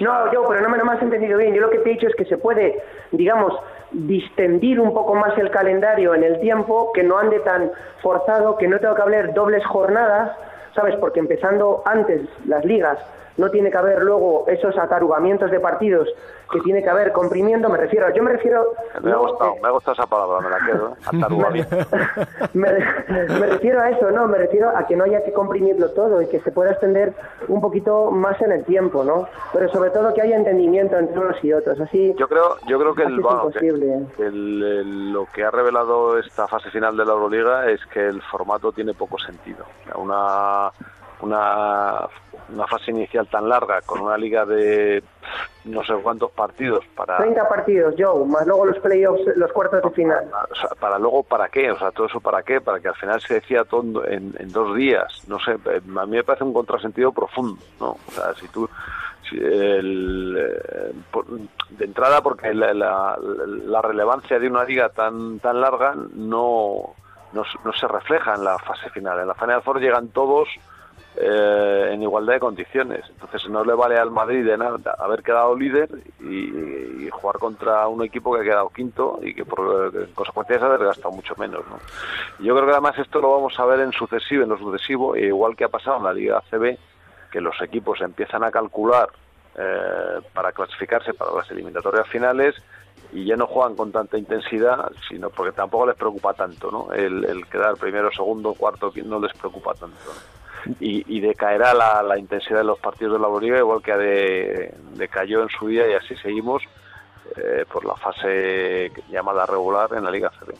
[0.00, 1.52] No, yo, pero no me, no me has entendido bien.
[1.54, 3.52] Yo lo que te he dicho es que se puede, digamos,
[3.92, 7.70] distendir un poco más el calendario en el tiempo, que no ande tan
[8.02, 10.32] forzado, que no tenga que haber dobles jornadas,
[10.74, 10.94] ¿sabes?
[10.96, 12.98] Porque empezando antes las ligas,
[13.38, 16.08] no tiene que haber luego esos atarugamientos de partidos
[16.50, 18.72] que tiene que haber comprimiendo, me refiero, yo me refiero...
[19.02, 20.88] Me ha gustado, me ha gustado esa palabra, me la quedo.
[20.88, 20.94] ¿eh?
[21.18, 21.76] Atarugamiento.
[22.54, 22.68] me,
[23.38, 26.26] me refiero a eso, no, me refiero a que no haya que comprimirlo todo y
[26.28, 27.12] que se pueda extender
[27.48, 29.28] un poquito más en el tiempo, ¿no?
[29.52, 32.14] Pero sobre todo que haya entendimiento entre unos y otros, así...
[32.18, 34.06] Yo creo, yo creo que, el, bueno, que- imposible.
[34.16, 38.06] que el- el- lo que ha revelado esta fase final de la Euroliga es que
[38.06, 39.64] el formato tiene poco sentido.
[39.96, 40.70] Una,
[41.20, 42.06] una,
[42.52, 45.02] una fase inicial tan larga con una liga de
[45.64, 49.90] no sé cuántos partidos para 30 partidos, Joe, más luego los playoffs, los cuartos de
[49.90, 50.30] final.
[50.50, 52.94] o sea, para luego para qué, o sea, todo eso para qué, para que al
[52.96, 56.54] final se decía todo en, en dos días, no sé, a mí me parece un
[56.54, 57.90] contrasentido profundo, ¿no?
[57.90, 58.68] O sea, si tú,
[59.28, 60.92] si el, eh,
[61.70, 66.94] de entrada porque la, la- la relevancia de una liga tan tan larga no,
[67.34, 70.48] no, no se refleja en la fase final, en la Final Four llegan todos
[71.20, 73.04] eh, en igualdad de condiciones.
[73.08, 75.88] Entonces no le vale al Madrid de nada haber quedado líder
[76.20, 80.58] y, jugar contra un equipo que ha quedado quinto y que por eh, en consecuencia
[80.58, 81.66] se ha desgastado mucho menos.
[81.68, 81.78] ¿no?
[82.38, 85.26] Yo creo que además esto lo vamos a ver en sucesivo, en lo sucesivo, e
[85.26, 86.78] igual que ha pasado en la Liga ACB,
[87.32, 89.08] que los equipos empiezan a calcular
[89.56, 92.54] eh, para clasificarse para las eliminatorias finales
[93.10, 96.92] y ya no juegan con tanta intensidad, sino porque tampoco les preocupa tanto, ¿no?
[96.92, 99.96] El, el quedar primero, segundo, cuarto, no les preocupa tanto.
[100.06, 100.37] ¿no?
[100.80, 105.42] Y, y decaerá la, intensidad de los partidos de la Euroliga, igual que de, decayó
[105.42, 106.62] en su día y así seguimos
[107.36, 110.54] eh, por la fase llamada regular en la Liga CB.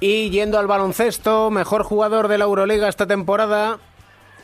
[0.00, 3.78] Y yendo al baloncesto, mejor jugador de la Euroliga esta temporada,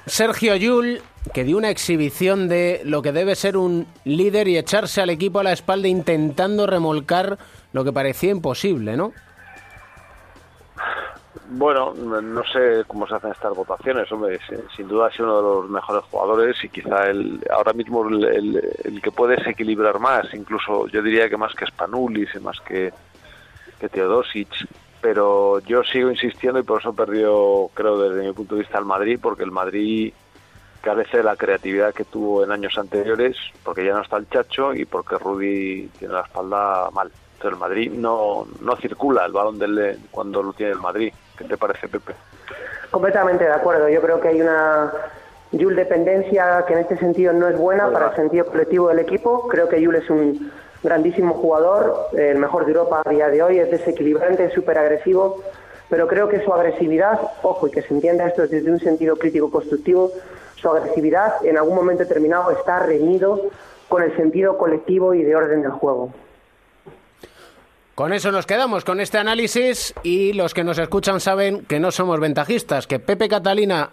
[0.06, 1.02] Sergio Yul,
[1.34, 5.40] que dio una exhibición de lo que debe ser un líder y echarse al equipo
[5.40, 7.38] a la espalda intentando remolcar
[7.72, 9.12] lo que parecía imposible, ¿no?
[11.50, 14.38] Bueno, no sé cómo se hacen estas votaciones, hombre,
[14.76, 19.00] sin, duda ha sido uno de los mejores jugadores y quizá el, ahora mismo el,
[19.02, 22.92] que puede desequilibrar más, incluso yo diría que más que Spanulis y más que,
[23.80, 24.48] que Teodosic,
[25.00, 28.84] pero yo sigo insistiendo y por eso perdió, creo, desde mi punto de vista el
[28.84, 30.12] Madrid, porque el Madrid
[30.80, 34.74] carece de la creatividad que tuvo en años anteriores, porque ya no está el Chacho
[34.74, 37.10] y porque Rudy tiene la espalda mal.
[37.34, 41.12] Entonces el Madrid no, no circula el balón del, cuando lo tiene el Madrid.
[41.38, 42.12] ¿Qué te parece, Pepe?
[42.90, 43.88] Completamente de acuerdo.
[43.88, 44.92] Yo creo que hay una
[45.52, 49.46] Yul dependencia que en este sentido no es buena para el sentido colectivo del equipo.
[49.48, 50.50] Creo que Yul es un
[50.82, 55.42] grandísimo jugador, el mejor de Europa a día de hoy, es desequilibrante, es súper agresivo,
[55.88, 59.50] pero creo que su agresividad, ojo, y que se entienda esto desde un sentido crítico
[59.50, 60.12] constructivo,
[60.54, 63.50] su agresividad en algún momento determinado está reñido
[63.88, 66.12] con el sentido colectivo y de orden del juego.
[67.98, 71.90] Con eso nos quedamos, con este análisis y los que nos escuchan saben que no
[71.90, 73.90] somos ventajistas, que Pepe Catalina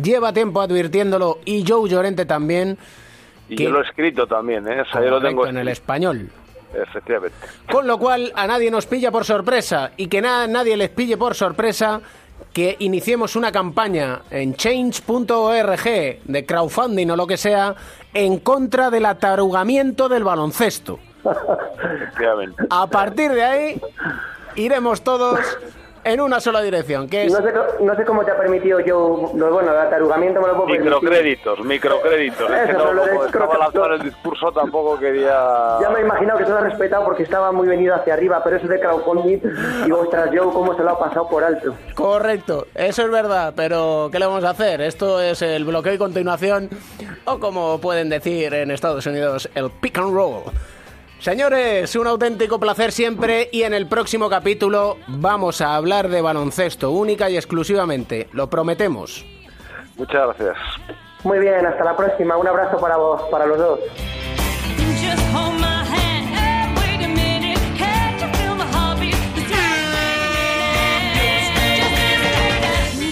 [0.00, 2.78] lleva tiempo advirtiéndolo y Joe Llorente también.
[3.50, 4.80] Y que- yo lo he escrito también, ¿eh?
[4.80, 6.30] O sea, yo lo tengo en el español.
[6.72, 7.36] Efectivamente.
[7.70, 11.18] Con lo cual a nadie nos pilla por sorpresa y que na- nadie les pille
[11.18, 12.00] por sorpresa
[12.54, 15.84] que iniciemos una campaña en change.org
[16.24, 17.74] de crowdfunding o lo que sea
[18.14, 20.98] en contra del atarugamiento del baloncesto.
[22.70, 23.80] A partir de ahí
[24.56, 25.38] iremos todos
[26.06, 28.78] en una sola dirección, que es No sé, co- no sé cómo te ha permitido
[28.80, 28.98] yo,
[29.32, 30.92] bueno, el atarugamiento me lo puedo permitir.
[30.92, 32.50] Microcréditos, microcréditos.
[32.50, 35.78] Es que Eso, no, lo como estaba lanzado el discurso, tampoco quería...
[35.80, 38.42] Ya me he imaginado que se lo has respetado porque estaba muy venido hacia arriba,
[38.44, 39.38] pero eso de crowdfunding,
[39.86, 41.74] y ostras, yo cómo se lo ha pasado por alto.
[41.94, 44.82] Correcto, eso es verdad, pero ¿qué le vamos a hacer?
[44.82, 46.68] Esto es el bloqueo y continuación,
[47.24, 50.42] o como pueden decir en Estados Unidos, el pick and roll.
[51.24, 56.90] Señores, un auténtico placer siempre y en el próximo capítulo vamos a hablar de baloncesto
[56.90, 59.24] única y exclusivamente, lo prometemos.
[59.96, 60.56] Muchas gracias.
[61.22, 62.36] Muy bien, hasta la próxima.
[62.36, 63.80] Un abrazo para vos, para los dos.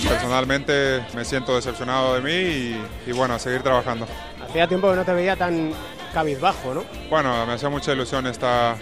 [0.06, 4.06] Personalmente me siento decepcionado de mí y, y bueno, a seguir trabajando.
[4.46, 5.72] Hacía tiempo que no te veía tan
[6.12, 6.84] cabizbajo, ¿no?
[7.10, 8.76] Bueno, me hacía mucha ilusión esta,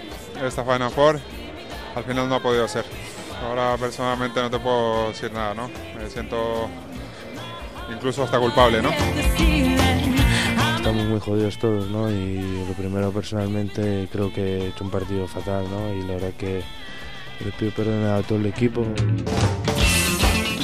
[0.45, 1.21] esta Final Four,
[1.95, 2.85] al final no ha podido ser.
[3.43, 5.71] Ahora personalmente no te puedo decir nada, ¿no?
[5.97, 6.69] Me siento
[7.93, 8.91] incluso hasta culpable, ¿no?
[10.77, 12.11] Estamos muy jodidos todos, ¿no?
[12.11, 15.95] Y lo primero personalmente creo que he hecho un partido fatal, ¿no?
[15.95, 16.63] Y la verdad que
[17.45, 18.83] le pido perdón a todo el equipo.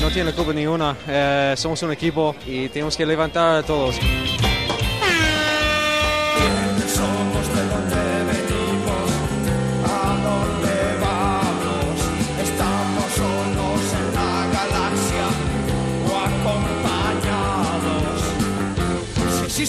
[0.00, 0.96] No tiene culpa ninguna.
[1.09, 3.96] Eh, somos un equipo y tenemos que levantar a todos.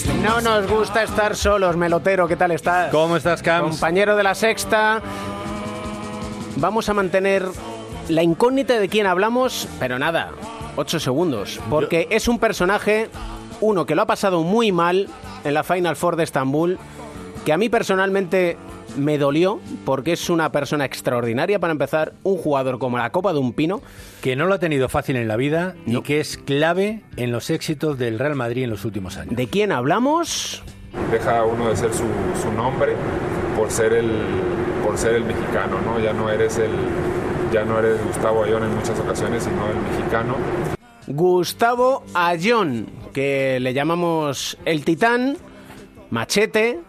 [0.06, 2.90] No nos gusta estar solos, Melotero, ¿qué tal estás?
[2.90, 3.70] ¿Cómo estás, Camps?
[3.70, 5.00] Compañero de la sexta.
[6.56, 7.44] Vamos a mantener
[8.08, 10.30] la incógnita de quién hablamos, pero nada,
[10.76, 11.60] ocho segundos.
[11.68, 13.10] Porque es un personaje,
[13.60, 15.08] uno que lo ha pasado muy mal
[15.44, 16.78] en la Final Four de Estambul,
[17.44, 18.56] que a mí personalmente
[18.96, 23.38] me dolió, porque es una persona extraordinaria para empezar, un jugador como la Copa de
[23.38, 23.80] un Pino.
[24.22, 27.50] Que no lo ha tenido fácil en la vida y que es clave en los
[27.50, 29.36] éxitos del Real Madrid en los últimos años.
[29.36, 30.62] ¿De quién hablamos?
[31.12, 32.04] deja uno de ser su,
[32.42, 32.94] su nombre
[33.56, 34.10] por ser el
[34.84, 36.70] por ser el mexicano no ya no eres el
[37.52, 40.34] ya no eres Gustavo Ayón en muchas ocasiones sino el mexicano
[41.10, 45.38] Gustavo Ayón, que le llamamos el titán,
[46.10, 46.80] machete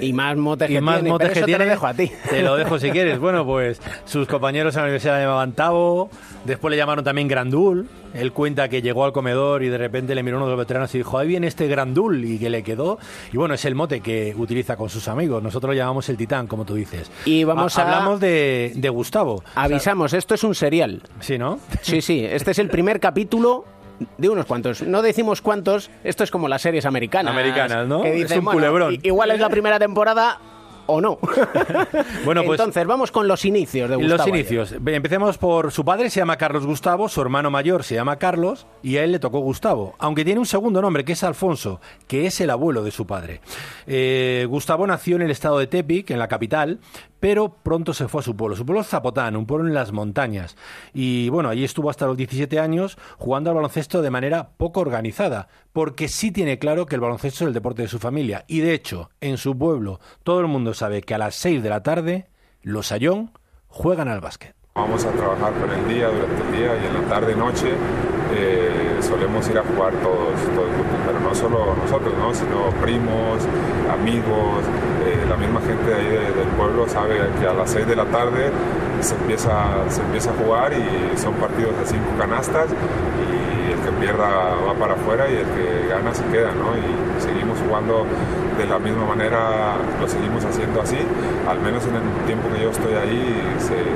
[0.00, 1.86] y más motes Y que más tiene, motes pero que eso tiene, te lo dejo
[1.86, 2.12] a ti.
[2.30, 3.18] Te lo dejo si quieres.
[3.18, 6.10] Bueno, pues sus compañeros en la universidad le llamaban Tavo,
[6.44, 7.88] después le llamaron también Grandul.
[8.14, 10.94] Él cuenta que llegó al comedor y de repente le miró uno de los veteranos
[10.94, 12.98] y dijo, ahí viene este Grandul, y que le quedó.
[13.32, 15.42] Y bueno, es el mote que utiliza con sus amigos.
[15.42, 17.10] Nosotros lo llamamos el titán, como tú dices.
[17.26, 19.44] Y vamos a- Hablamos de, de Gustavo.
[19.54, 21.02] Avisamos, esto es un serial.
[21.20, 21.58] Sí, ¿no?
[21.82, 23.66] Sí, sí, este es el primer capítulo
[24.16, 24.82] de unos cuantos.
[24.82, 27.32] No decimos cuántos, esto es como las series americanas.
[27.32, 28.02] Americanas, ¿no?
[28.02, 28.98] Que Es un bueno, culebrón.
[29.02, 30.38] Igual es la primera temporada,
[30.86, 31.18] o no.
[32.24, 34.18] Bueno, pues- Entonces, vamos con los inicios de Gustavo.
[34.18, 34.72] Los inicios.
[34.72, 38.96] Empecemos por su padre, se llama Carlos Gustavo, su hermano mayor se llama Carlos y
[38.96, 42.40] a él le tocó Gustavo, aunque tiene un segundo nombre que es Alfonso, que es
[42.40, 43.40] el abuelo de su padre.
[43.86, 46.78] Eh, Gustavo nació en el estado de Tepic, en la capital,
[47.20, 48.56] pero pronto se fue a su pueblo.
[48.56, 50.56] Su pueblo es Zapotán, un pueblo en las montañas.
[50.92, 55.48] Y bueno, allí estuvo hasta los 17 años jugando al baloncesto de manera poco organizada,
[55.72, 58.44] porque sí tiene claro que el baloncesto es el deporte de su familia.
[58.46, 61.70] Y de hecho, en su pueblo todo el mundo sabe que a las 6 de
[61.70, 62.28] la tarde
[62.62, 63.32] los Ayón
[63.66, 64.54] juegan al básquet.
[64.74, 67.74] Vamos a trabajar por el día, durante el día y en la tarde noche
[68.34, 70.34] eh, solemos ir a jugar todos,
[71.06, 72.34] pero no solo nosotros, ¿no?
[72.34, 73.38] sino primos,
[73.92, 74.64] amigos,
[75.06, 77.96] eh, la misma gente de ahí de- del pueblo sabe que a las 6 de
[77.96, 78.50] la tarde
[79.00, 79.52] se empieza,
[79.88, 84.26] se empieza a jugar y son partidos de cinco canastas y el que pierda
[84.66, 86.76] va para afuera y el que gana se queda, ¿no?
[86.76, 88.04] Y seguimos jugando
[88.58, 90.98] de la misma manera, lo seguimos haciendo así,
[91.48, 93.40] al menos en el tiempo que yo estoy ahí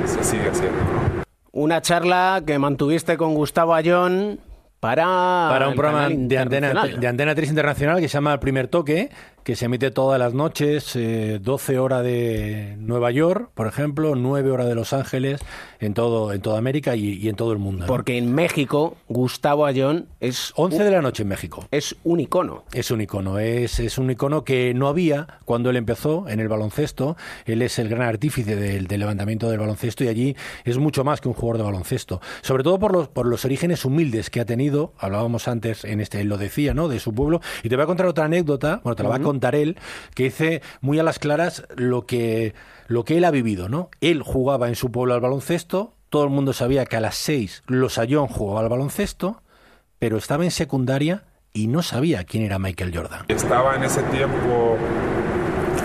[0.07, 1.22] se, sigue haciendo.
[1.55, 4.39] Una charla que mantuviste con Gustavo Ayón
[4.79, 5.05] para,
[5.51, 9.11] para un programa de antena, de antena 3 Internacional que se llama El Primer Toque,
[9.43, 14.51] que se emite todas las noches, eh, 12 horas de Nueva York, por ejemplo, 9
[14.51, 15.41] horas de Los Ángeles,
[15.79, 17.81] en todo en toda América y, y en todo el mundo.
[17.81, 17.87] ¿no?
[17.87, 21.67] Porque en México, Gustavo Ayón es 11 de la noche en México.
[21.71, 22.63] Es un icono.
[22.73, 26.47] Es un icono, es, es un icono que no había cuando él empezó en el
[26.47, 27.17] baloncesto.
[27.45, 31.19] Él es el gran artífice del, del levantamiento del baloncesto y allí es mucho más
[31.19, 32.21] que un jugador de baloncesto.
[32.41, 36.21] Sobre todo por los, por los orígenes humildes que ha tenido, hablábamos antes, en este,
[36.21, 36.87] él lo decía, ¿no?
[36.87, 37.41] De su pueblo.
[37.61, 40.61] Y te voy a contar otra anécdota, bueno, te la va a contar que dice
[40.81, 42.53] muy a las claras lo que,
[42.87, 43.89] lo que él ha vivido, ¿no?
[44.01, 47.63] Él jugaba en su pueblo al baloncesto, todo el mundo sabía que a las seis
[47.67, 49.41] los Ayón jugaba al baloncesto,
[49.99, 53.25] pero estaba en secundaria y no sabía quién era Michael Jordan.
[53.27, 54.77] Estaba en ese tiempo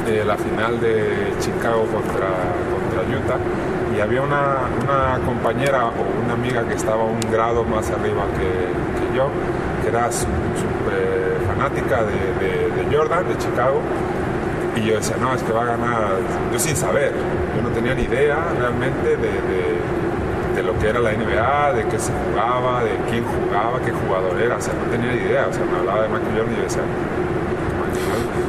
[0.06, 2.28] eh, la final de Chicago contra,
[2.70, 3.38] contra Utah
[3.96, 9.16] y había una, una compañera o una amiga que estaba un grado más arriba que
[9.16, 9.28] yo,
[9.88, 13.80] era súper fanática de, Jordan, de Chicago.
[14.76, 16.08] Y yo decía, no, es que va a ganar,
[16.52, 17.12] yo sin saber,
[17.56, 19.98] yo no tenía ni idea realmente de, de-
[20.62, 24.56] lo que era la NBA, de qué se jugaba, de quién jugaba, qué jugador era,
[24.56, 26.62] o sea, no tenía ni idea, o sea, me hablaba de Michael Jordan y yo
[26.64, 26.82] decía,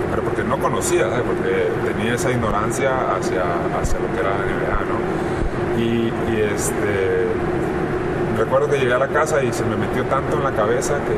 [0.10, 3.44] pero porque no conocía, porque tenía esa ignorancia hacia,
[3.80, 4.98] hacia lo que era la NBA, ¿no?
[5.80, 7.28] Y, este,
[8.40, 11.14] recuerdo que llegué a la casa y se me metió tanto en la cabeza que,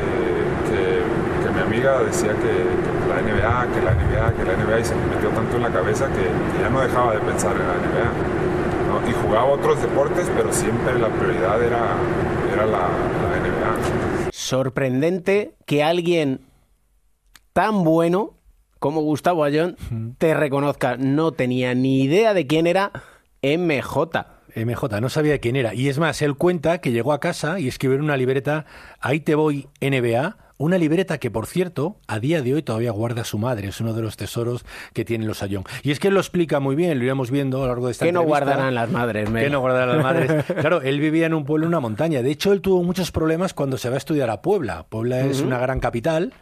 [0.70, 1.02] que-
[1.42, 4.84] que mi amiga decía que, que la NBA, que la NBA, que la NBA, y
[4.84, 7.66] se me metió tanto en la cabeza que, que ya no dejaba de pensar en
[7.66, 8.10] la NBA.
[9.02, 9.10] ¿no?
[9.10, 11.96] Y jugaba otros deportes, pero siempre la prioridad era,
[12.54, 14.30] era la, la NBA.
[14.32, 16.40] Sorprendente que alguien
[17.52, 18.34] tan bueno
[18.78, 19.76] como Gustavo Ayón
[20.18, 20.96] te reconozca.
[20.96, 22.90] No tenía ni idea de quién era
[23.42, 24.26] MJ.
[24.56, 25.74] MJ, no sabía quién era.
[25.74, 28.66] Y es más, él cuenta que llegó a casa y escribió en una libreta,
[29.00, 33.24] ahí te voy NBA, una libreta que, por cierto, a día de hoy todavía guarda
[33.24, 33.68] su madre.
[33.68, 35.64] Es uno de los tesoros que tienen los Ayón.
[35.82, 37.92] Y es que él lo explica muy bien, lo iremos viendo a lo largo de
[37.92, 39.28] esta ¿Qué no guardarán las madres?
[39.28, 40.44] ¿Qué no guardarán las madres?
[40.44, 42.22] Claro, él vivía en un pueblo, en una montaña.
[42.22, 44.86] De hecho, él tuvo muchos problemas cuando se va a estudiar a Puebla.
[44.88, 46.32] Puebla es una gran capital.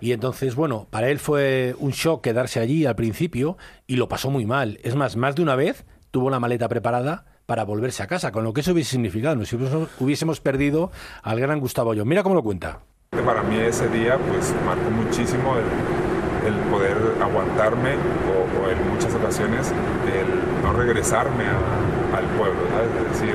[0.00, 4.30] Y entonces, bueno, para él fue un shock quedarse allí al principio y lo pasó
[4.30, 4.80] muy mal.
[4.82, 8.44] Es más, más de una vez tuvo la maleta preparada para volverse a casa, con
[8.44, 9.34] lo que eso hubiese significado.
[9.34, 12.06] Nos hubiésemos, perdido al gran Gustavo Ayón.
[12.06, 12.80] Mira cómo lo cuenta.
[13.24, 17.94] Para mí ese día pues marcó muchísimo el, el poder aguantarme
[18.28, 19.72] o, o en muchas ocasiones
[20.12, 22.90] el no regresarme a- al pueblo, ¿sabes?
[23.14, 23.34] Es decir,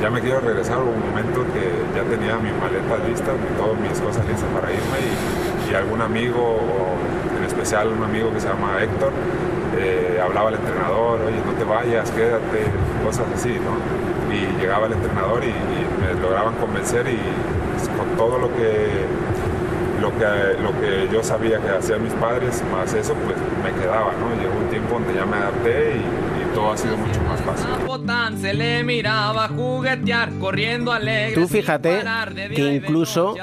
[0.00, 4.24] ya me quiero regresar, un momento que ya tenía mis maletas listas, todas mis cosas
[4.28, 8.80] listas para irme y, y algún amigo, o en especial un amigo que se llama
[8.80, 9.10] Héctor,
[9.78, 12.66] eh, hablaba al entrenador, oye, no te vayas, quédate,
[13.04, 13.78] cosas así, ¿no?
[14.34, 15.54] Y llegaba el entrenador y,
[16.00, 17.18] me lograban convencer y
[17.96, 19.04] con todo lo que
[20.00, 24.12] lo que, lo que yo sabía que hacían mis padres, más eso, pues me quedaba,
[24.18, 24.34] ¿no?
[24.40, 27.66] Llegó un tiempo donde ya me adapté y todo ha sido mucho más fácil.
[27.86, 31.34] Botán se le miraba juguetear, corriendo alegre.
[31.34, 32.02] Tú fíjate
[32.54, 33.34] que incluso.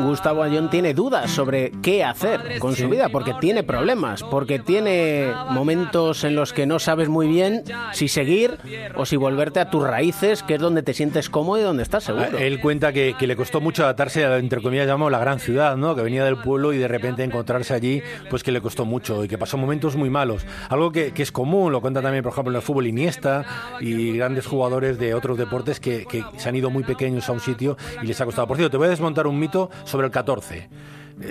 [0.00, 5.32] Gustavo Ayón tiene dudas sobre qué hacer con su vida, porque tiene problemas, porque tiene
[5.50, 7.62] momentos en los que no sabes muy bien
[7.92, 8.58] si seguir
[8.96, 12.04] o si volverte a tus raíces, que es donde te sientes cómodo y donde estás
[12.04, 12.26] seguro.
[12.32, 15.40] Ah, Él cuenta que, que le costó mucho adaptarse a, entre comillas, llamamos la gran
[15.40, 15.94] ciudad, ¿no?
[15.94, 19.28] Que venía del pueblo y de repente encontrarse allí, pues que le costó mucho y
[19.28, 20.46] que pasó momentos muy malos.
[20.68, 23.44] Algo que, que es común, lo cuenta también, por ejemplo, en el fútbol Iniesta
[23.80, 26.06] y grandes jugadores de otros deportes que,
[26.36, 28.46] se han ido muy pequeños a un sitio y les ha costado.
[28.46, 30.68] Por cierto, te voy a desmontar un mito sobre el 14.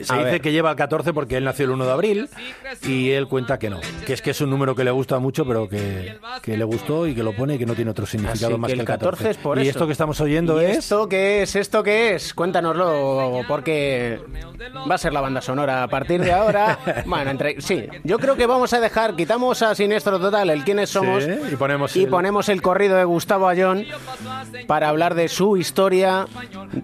[0.03, 0.41] Se A dice ver.
[0.41, 2.29] que lleva 14 porque él nació el 1 de abril
[2.83, 5.45] y él cuenta que no, que es que es un número que le gusta mucho,
[5.45, 8.53] pero que, que le gustó y que lo pone y que no tiene otro significado
[8.53, 9.09] Así más que el el 14.
[9.23, 9.69] 14 es por y eso.
[9.71, 10.77] esto que estamos oyendo ¿Y es...
[10.79, 11.55] ¿Esto qué es?
[11.55, 12.33] ¿Esto qué es?
[12.33, 14.19] Cuéntanoslo, porque
[14.89, 16.79] va a ser la banda sonora a partir de ahora.
[17.05, 20.89] bueno, entre, sí, yo creo que vamos a dejar, quitamos a Siniestro Total el quiénes
[20.89, 23.85] somos Sí, y ponemos y el- ponemos el corrido de Gustavo Ayón
[24.67, 26.25] para hablar de su historia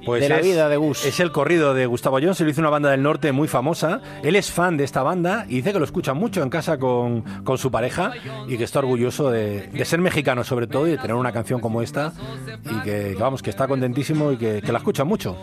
[0.05, 1.05] de la es- vida de Gus.
[1.05, 4.01] Es el corrido de Gustavo Jones, se lo hizo una banda del norte muy famosa.
[4.23, 7.21] Él es fan de esta banda y dice que lo escucha mucho en casa con,
[7.43, 8.11] con su pareja
[8.47, 11.59] y que está orgulloso de, de ser mexicano sobre todo y de tener una canción
[11.59, 12.13] como esta
[12.63, 15.35] y que, que, vamos, que está contentísimo y que, que la escucha mucho.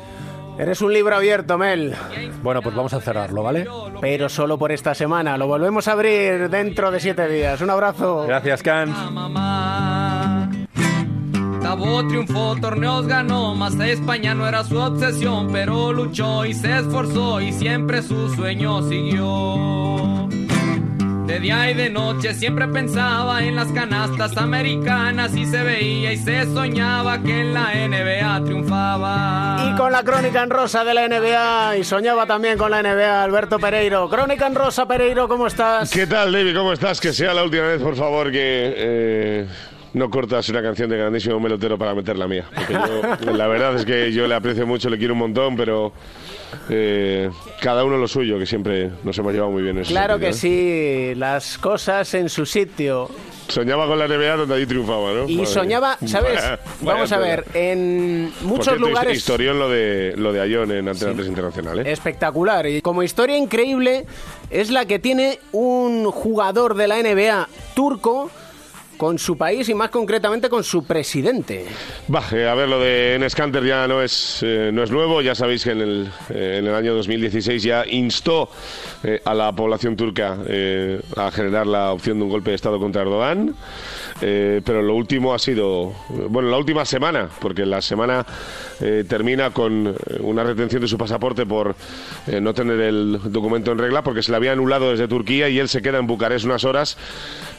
[0.58, 1.94] Eres un libro abierto, Mel.
[2.42, 3.66] Bueno, pues vamos a cerrarlo, ¿vale?
[4.00, 5.38] Pero solo por esta semana.
[5.38, 7.60] Lo volvemos a abrir dentro de siete días.
[7.62, 8.24] Un abrazo.
[8.26, 8.94] Gracias, Cans.
[11.62, 16.78] Tabó triunfó, torneos ganó, más a España no era su obsesión, pero luchó y se
[16.78, 20.28] esforzó y siempre su sueño siguió.
[21.26, 26.16] De día y de noche siempre pensaba en las canastas americanas y se veía y
[26.16, 29.70] se soñaba que en la NBA triunfaba.
[29.70, 33.22] Y con la crónica en rosa de la NBA y soñaba también con la NBA
[33.22, 34.08] Alberto Pereiro.
[34.08, 35.90] Crónica en rosa, Pereiro, ¿cómo estás?
[35.90, 36.56] ¿Qué tal, David?
[36.56, 37.00] ¿Cómo estás?
[37.00, 39.46] Que sea la última vez, por favor, que eh,
[39.92, 42.44] no cortas una canción de grandísimo melotero para meter la mía.
[43.24, 45.92] Yo, la verdad es que yo le aprecio mucho, le quiero un montón, pero
[46.68, 47.30] eh,
[47.60, 49.78] cada uno lo suyo, que siempre nos hemos llevado muy bien.
[49.78, 50.32] en Claro que ¿eh?
[50.32, 53.08] sí, las cosas en su sitio.
[53.48, 55.28] Soñaba con la NBA donde allí triunfaba, ¿no?
[55.28, 55.98] Y Madre soñaba.
[56.06, 56.34] ¿sabes?
[56.36, 59.18] Vaya- Vamos a ver, en Por muchos cierto, lugares...
[59.18, 61.90] Historión lo de, lo de Ayón en Antena 3 Internacional, ¿eh?
[61.90, 62.66] Espectacular.
[62.68, 64.06] Y como historia increíble
[64.50, 68.30] es la que tiene un jugador de la NBA turco
[69.00, 71.64] con su país y más concretamente con su presidente.
[72.06, 75.22] Bah, eh, a ver, lo de Enes Kanter ya no es, eh, no es nuevo.
[75.22, 78.50] Ya sabéis que en el, eh, en el año 2016 ya instó
[79.02, 82.78] eh, a la población turca eh, a generar la opción de un golpe de Estado
[82.78, 83.54] contra Erdogan.
[84.22, 85.92] Eh, pero lo último ha sido,
[86.28, 88.26] bueno, la última semana, porque la semana
[88.80, 91.74] eh, termina con eh, una retención de su pasaporte por
[92.40, 95.68] no tener el documento en regla, porque se le había anulado desde Turquía y él
[95.68, 96.96] se queda en Bucarest unas horas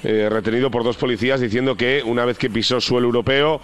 [0.04, 3.62] retenido por dos policías diciendo que una vez que pisó suelo europeo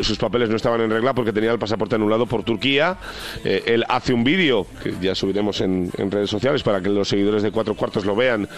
[0.00, 2.98] sus papeles no estaban en regla porque tenía el pasaporte anulado por Turquía.
[3.44, 7.50] Él hace un vídeo que ya subiremos en redes sociales para que los seguidores de
[7.50, 8.48] Cuatro Cuartos lo vean,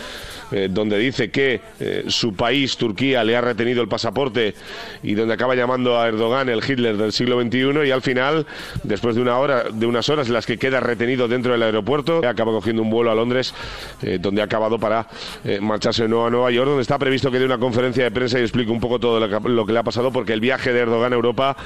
[0.52, 4.54] eh, donde dice que eh, su país, Turquía, le ha retenido el pasaporte
[5.02, 8.46] y donde acaba llamando a Erdogan el Hitler del siglo XXI y al final,
[8.82, 12.26] después de una hora, de unas horas en las que queda retenido dentro del aeropuerto,
[12.26, 13.54] acaba cogiendo un vuelo a Londres,
[14.02, 15.06] eh, donde ha acabado para
[15.60, 18.38] marcharse de nuevo a Nueva York, donde está previsto que dé una conferencia de prensa
[18.38, 20.72] y explique un poco todo lo que, lo que le ha pasado, porque el viaje
[20.72, 21.56] de Erdogan a Europa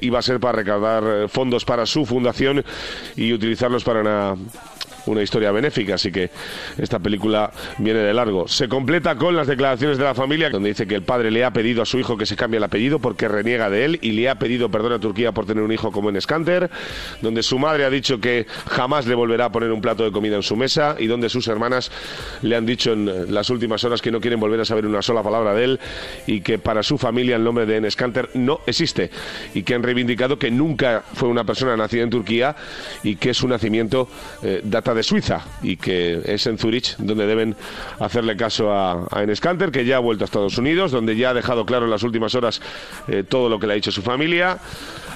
[0.00, 2.64] iba a ser para recaudar fondos para su fundación
[3.16, 4.36] y utilizarlos para una
[5.06, 6.30] una historia benéfica, así que
[6.78, 8.48] esta película viene de largo.
[8.48, 11.52] Se completa con las declaraciones de la familia, donde dice que el padre le ha
[11.52, 14.28] pedido a su hijo que se cambie el apellido porque reniega de él y le
[14.28, 16.70] ha pedido perdón a Turquía por tener un hijo como en Scanter,
[17.20, 20.36] donde su madre ha dicho que jamás le volverá a poner un plato de comida
[20.36, 21.90] en su mesa y donde sus hermanas
[22.42, 25.22] le han dicho en las últimas horas que no quieren volver a saber una sola
[25.22, 25.80] palabra de él
[26.26, 29.10] y que para su familia el nombre de Enes Kanter no existe
[29.54, 32.56] y que han reivindicado que nunca fue una persona nacida en Turquía
[33.02, 34.08] y que su nacimiento
[34.42, 37.56] eh, data de Suiza y que es en Zurich donde deben
[37.98, 41.30] hacerle caso a, a Enes Kanter, que ya ha vuelto a Estados Unidos, donde ya
[41.30, 42.60] ha dejado claro en las últimas horas
[43.08, 44.58] eh, todo lo que le ha dicho su familia.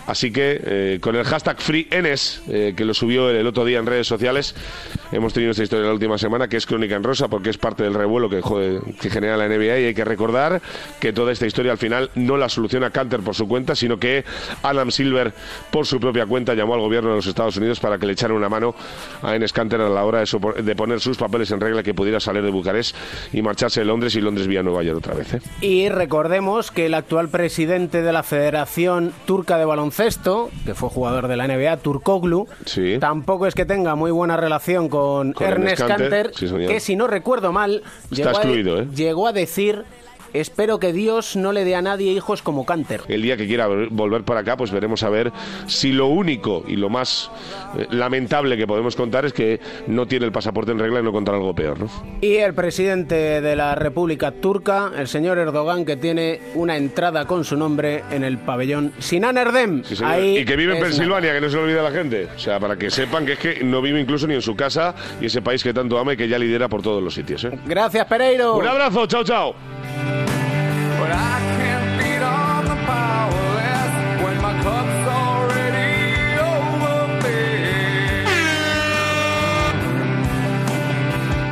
[0.09, 3.85] Así que eh, con el hashtag FreeEnes, eh, que lo subió el, otro día en
[3.85, 4.55] redes sociales,
[5.13, 7.83] hemos tenido esta historia la última semana, que es Crónica en Rosa, porque es parte
[7.83, 8.41] del revuelo que,
[9.11, 10.63] genera la NBA y hay que recordar
[10.99, 14.25] que toda esta historia al final no la soluciona Canter por su cuenta, sino que
[14.63, 15.35] Adam Silver
[15.71, 18.35] por su propia cuenta llamó al gobierno de los Estados Unidos para que le echaran
[18.35, 18.75] una mano
[19.21, 22.19] a Enes Canter a la hora de, de poner sus papeles en regla que pudiera
[22.19, 22.97] salir de Bucarest
[23.35, 25.35] y marcharse de Londres y Londres vía Nueva York otra vez.
[25.35, 25.41] ¿eh?
[25.61, 29.97] Y recordemos que el actual presidente de la Federación Turca de Baloncesto,
[30.64, 32.46] que fue jugador de la NBA, Turkoglu,
[33.01, 35.82] tampoco es que tenga muy buena relación con, Con Ernest
[36.34, 36.70] sí, señor.
[36.70, 38.86] que si no recuerdo mal, Está llegó a- excluido, ¿eh?
[38.94, 39.84] llegó a decir
[40.33, 43.03] Espero que Dios no le dé a nadie hijos como Canter.
[43.09, 45.33] El día que quiera vol- volver para acá, pues veremos a ver
[45.66, 47.31] si lo único y lo más
[47.76, 51.12] eh, lamentable que podemos contar es que no tiene el pasaporte en regla y no
[51.12, 51.89] contar algo peor, ¿no?
[52.20, 57.45] Y el presidente de la República Turca, el señor Erdogan, que tiene una entrada con
[57.45, 59.83] su nombre en el pabellón Sinan Erdem.
[59.85, 59.97] Sí.
[60.05, 62.29] Ahí y que vive en Pensilvania, que no se lo olvide a la gente.
[62.35, 64.95] O sea, para que sepan que es que no vive incluso ni en su casa
[65.20, 67.45] y ese país que tanto ama y que ya lidera por todos los sitios.
[67.45, 67.51] ¿eh?
[67.66, 68.57] Gracias, Pereiro.
[68.57, 69.55] Un abrazo, chao, chao.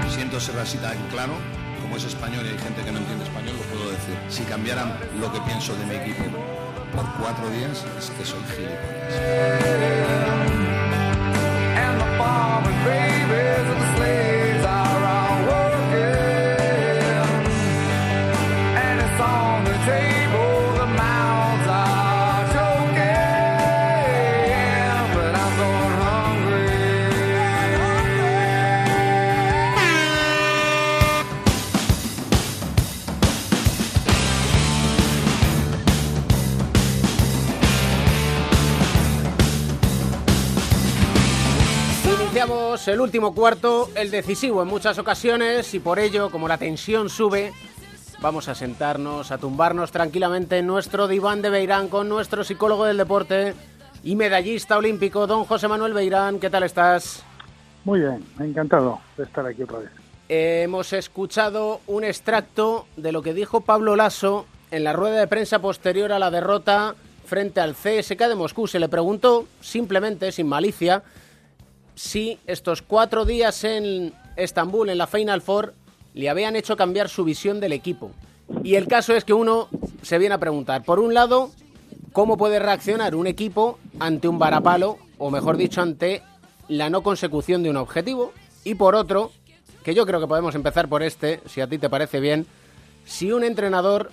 [0.08, 1.34] Siento ser así tan claro,
[1.80, 4.16] como es español y hay gente que no entiende español, lo puedo decir.
[4.28, 6.24] Si cambiaran lo que pienso de mi equipo
[6.94, 10.15] por cuatro días, es que soy gilipollas.
[42.86, 47.08] Iniciamos el último cuarto, el decisivo en muchas ocasiones y por ello, como la tensión
[47.08, 47.52] sube,
[48.20, 52.96] vamos a sentarnos, a tumbarnos tranquilamente en nuestro diván de Beirán con nuestro psicólogo del
[52.96, 53.54] deporte
[54.04, 56.38] y medallista olímpico, don José Manuel Beirán.
[56.38, 57.24] ¿Qué tal estás?
[57.84, 59.90] Muy bien, encantado de estar aquí otra vez.
[60.28, 65.58] Hemos escuchado un extracto de lo que dijo Pablo Lasso en la rueda de prensa
[65.58, 68.68] posterior a la derrota frente al CSK de Moscú.
[68.68, 71.02] Se le preguntó, simplemente, sin malicia,
[71.96, 75.74] si estos cuatro días en Estambul, en la Final Four,
[76.14, 78.12] le habían hecho cambiar su visión del equipo.
[78.62, 79.68] Y el caso es que uno
[80.02, 81.50] se viene a preguntar, por un lado,
[82.12, 86.22] ¿cómo puede reaccionar un equipo ante un varapalo, o mejor dicho, ante
[86.68, 88.32] la no consecución de un objetivo?
[88.62, 89.32] Y por otro,
[89.82, 92.46] que yo creo que podemos empezar por este, si a ti te parece bien,
[93.06, 94.10] si un entrenador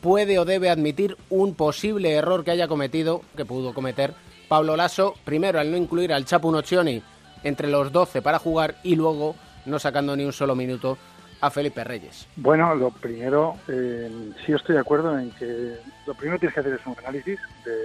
[0.00, 4.14] puede o debe admitir un posible error que haya cometido, que pudo cometer
[4.48, 7.02] Pablo Lasso, primero al no incluir al Chapu Nocioni
[7.42, 9.34] entre los 12 para jugar y luego
[9.66, 10.98] no sacando ni un solo minuto
[11.40, 12.26] a Felipe Reyes.
[12.36, 14.10] Bueno, lo primero, eh,
[14.44, 15.76] sí estoy de acuerdo en que
[16.06, 17.76] lo primero tienes que hacer es un análisis de,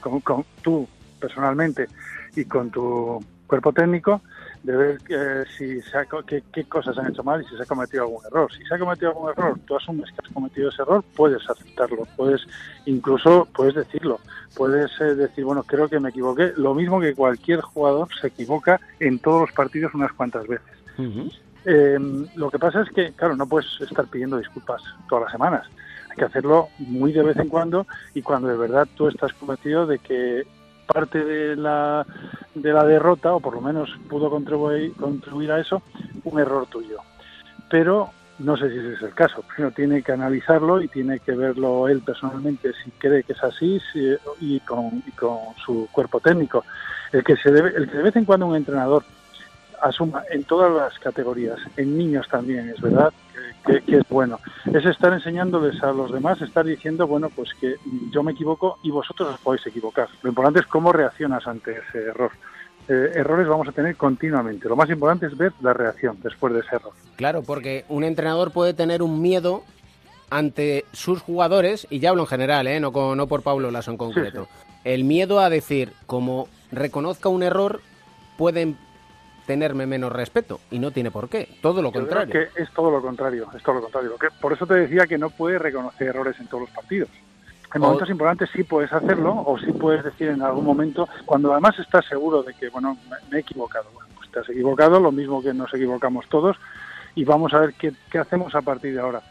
[0.00, 0.88] con tú
[1.20, 1.86] personalmente
[2.34, 4.22] y con tu cuerpo técnico
[4.62, 7.64] de ver eh, si se ha, qué, qué, cosas han hecho mal y si se
[7.64, 8.50] ha cometido algún error.
[8.50, 12.06] Si se ha cometido algún error, tú asumes que has cometido ese error, puedes aceptarlo,
[12.16, 12.40] puedes
[12.86, 14.20] incluso puedes decirlo,
[14.56, 16.54] puedes eh, decir, bueno, creo que me equivoqué.
[16.56, 20.72] Lo mismo que cualquier jugador se equivoca en todos los partidos unas cuantas veces.
[20.96, 21.32] Uh -huh.
[21.66, 21.98] eh,
[22.36, 24.80] lo que pasa es que, claro, no puedes estar pidiendo disculpas
[25.10, 25.66] todas las semanas.
[26.08, 29.86] Hay que hacerlo muy de vez en cuando y cuando de verdad tú estás convencido
[29.86, 30.46] de que
[30.92, 32.06] parte de la,
[32.54, 35.82] de la derrota, o por lo menos pudo contribuir, contribuir a eso,
[36.24, 36.98] un error tuyo.
[37.70, 39.42] Pero no sé si ese es el caso.
[39.42, 43.80] Primero tiene que analizarlo y tiene que verlo él personalmente si cree que es así
[43.92, 46.64] si, y, con, y, con, su cuerpo técnico.
[47.12, 49.04] El que, se debe, el que de vez en cuando un entrenador
[49.82, 53.12] asuma en todas las categorías, en niños también, es verdad,
[53.66, 54.38] que, que, es bueno.
[54.72, 57.76] Es estar enseñándoles a los demás, estar diciendo, bueno, pues que
[58.10, 60.08] yo me equivoco y vosotros os podéis equivocar.
[60.22, 62.30] Lo importante es cómo reaccionas ante ese error.
[62.88, 64.68] Eh, errores vamos a tener continuamente.
[64.68, 66.92] Lo más importante es ver la reacción después de ese error.
[67.16, 69.62] Claro, porque un entrenador puede tener un miedo
[70.30, 72.80] ante sus jugadores, y ya hablo en general, ¿eh?
[72.80, 74.44] no, con, no por Pablo Lasso en concreto.
[74.44, 74.68] Sí, sí.
[74.84, 77.82] El miedo a decir, como reconozca un error,
[78.38, 78.78] pueden
[79.46, 82.32] tenerme menos respeto y no tiene por qué, todo lo Yo contrario.
[82.32, 84.14] Creo que es todo lo contrario, es todo lo contrario.
[84.40, 87.08] Por eso te decía que no puedes reconocer errores en todos los partidos.
[87.74, 87.86] En o...
[87.86, 92.06] momentos importantes sí puedes hacerlo o sí puedes decir en algún momento, cuando además estás
[92.06, 92.96] seguro de que, bueno,
[93.30, 93.86] me he equivocado.
[93.94, 96.56] Bueno, pues te has equivocado, lo mismo que nos equivocamos todos
[97.14, 99.22] y vamos a ver qué, qué hacemos a partir de ahora.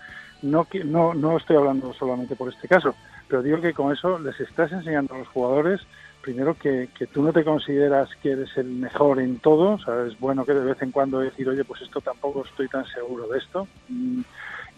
[0.41, 2.95] No, no, no estoy hablando solamente por este caso,
[3.27, 5.81] pero digo que con eso les estás enseñando a los jugadores
[6.21, 10.05] primero que, que, tú no te consideras que eres el mejor en todo, o sea,
[10.05, 13.27] es bueno que de vez en cuando decir, oye, pues esto tampoco estoy tan seguro
[13.27, 13.67] de esto,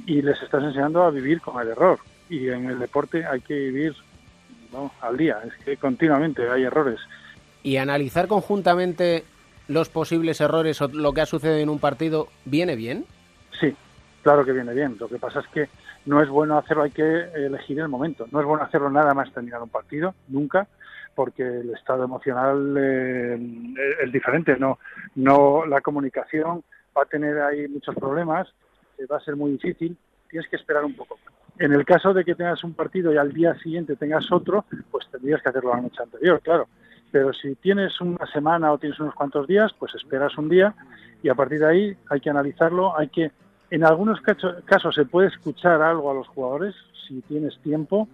[0.06, 2.00] y les estás enseñando a vivir con el error.
[2.30, 3.96] Y en el deporte hay que vivir
[4.72, 4.92] ¿no?
[5.02, 7.00] al día, es que continuamente hay errores.
[7.62, 9.24] Y analizar conjuntamente
[9.68, 13.06] los posibles errores o lo que ha sucedido en un partido, ¿viene bien?
[13.60, 13.74] Sí,
[14.22, 14.98] claro que viene bien.
[15.00, 15.70] Lo que pasa es que
[16.06, 17.04] no es bueno hacerlo, hay que
[17.36, 18.28] elegir el momento.
[18.32, 20.68] No es bueno hacerlo nada más terminar un partido, nunca
[21.16, 23.40] porque el estado emocional eh,
[24.04, 24.80] es diferente, no,
[25.16, 26.64] no la comunicación
[26.98, 28.48] va a tener ahí muchos problemas,
[28.98, 29.98] eh, va a ser muy difícil,
[30.30, 31.18] tienes que esperar un poco.
[31.60, 35.08] En el caso de que tengas un partido y al día siguiente tengas otro, pues
[35.12, 36.68] tendrías que hacerlo la noche anterior, claro.
[37.12, 40.74] Pero si tienes una semana o tienes unos cuantos días, pues esperas un día
[41.22, 43.32] y a partir de ahí hay que analizarlo, hay que,
[43.70, 46.74] en algunos casos se puede escuchar algo a los jugadores
[47.08, 48.08] si tienes tiempo,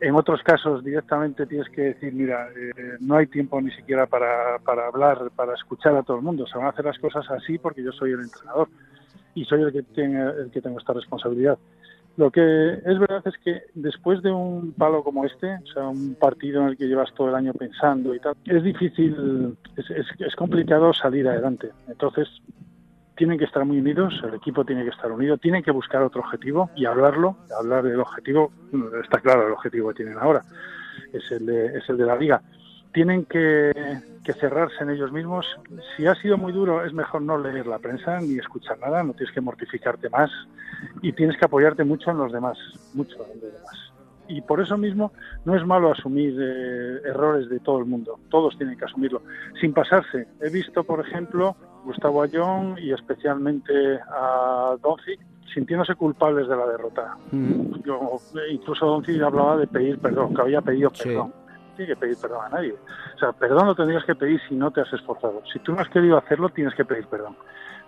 [0.00, 4.58] en otros casos directamente tienes que decir, mira, eh, no hay tiempo ni siquiera para,
[4.58, 6.46] para hablar, para escuchar a todo el mundo.
[6.46, 8.68] Se van a hacer las cosas así porque yo soy el entrenador
[9.34, 11.58] y soy el que, tiene, el que tengo esta responsabilidad.
[12.16, 16.14] Lo que es verdad es que después de un palo como este, o sea, un
[16.14, 20.06] partido en el que llevas todo el año pensando y tal, es difícil, es, es,
[20.18, 21.70] es complicado salir adelante.
[21.88, 22.28] Entonces,
[23.16, 26.20] tienen que estar muy unidos, el equipo tiene que estar unido, tienen que buscar otro
[26.20, 30.42] objetivo y hablarlo, hablar del objetivo, bueno, está claro el objetivo que tienen ahora,
[31.12, 32.42] es el de, es el de la liga.
[32.92, 33.72] Tienen que,
[34.24, 35.46] que cerrarse en ellos mismos.
[35.96, 39.12] Si ha sido muy duro, es mejor no leer la prensa ni escuchar nada, no
[39.12, 40.30] tienes que mortificarte más
[41.02, 42.58] y tienes que apoyarte mucho en los demás,
[42.94, 43.92] mucho en los demás
[44.28, 45.12] y por eso mismo
[45.44, 49.22] no es malo asumir eh, errores de todo el mundo, todos tienen que asumirlo,
[49.60, 50.26] sin pasarse.
[50.40, 51.56] He visto, por ejemplo,
[51.86, 55.20] Gustavo Ayón y especialmente a Doncic
[55.54, 57.16] sintiéndose culpables de la derrota.
[57.84, 58.18] Yo-
[58.50, 61.32] incluso Doncic hablaba de pedir perdón, que había pedido perdón.
[61.76, 62.74] Tiene que pedir perdón a nadie.
[63.14, 65.42] O sea, perdón lo tendrías que pedir si no te has esforzado.
[65.52, 67.36] Si tú no has querido hacerlo, tienes que pedir perdón.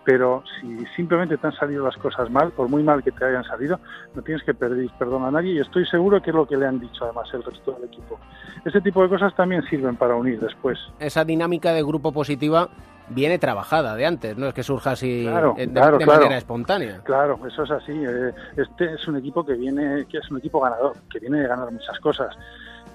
[0.09, 3.45] Pero si simplemente te han salido las cosas mal, por muy mal que te hayan
[3.45, 3.79] salido,
[4.15, 6.67] no tienes que pedir perdón a nadie y estoy seguro que es lo que le
[6.67, 8.19] han dicho además el resto del equipo.
[8.65, 10.79] Ese tipo de cosas también sirven para unir después.
[10.99, 12.71] Esa dinámica de grupo positiva
[13.11, 16.21] viene trabajada de antes, no es que surja así Claro, eh, de, claro, de claro.
[16.23, 17.01] manera espontánea.
[17.05, 17.93] Claro, eso es así.
[17.93, 21.49] Eh, Este es un equipo que viene, que es un equipo ganador, que viene de
[21.49, 22.35] ganar muchas cosas.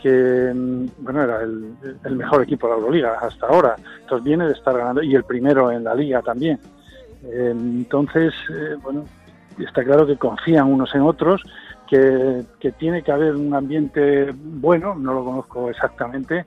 [0.01, 3.75] Que mm, bueno era el, el mejor equipo de la Euroliga hasta ahora.
[4.01, 6.59] Entonces viene de estar ganando y el primero en la liga también.
[7.23, 9.05] Eh, Entonces, eh, bueno,
[9.59, 11.41] está claro que confían unos en otros,
[11.89, 16.45] que, tiene que haber un ambiente bueno, no lo conozco exactamente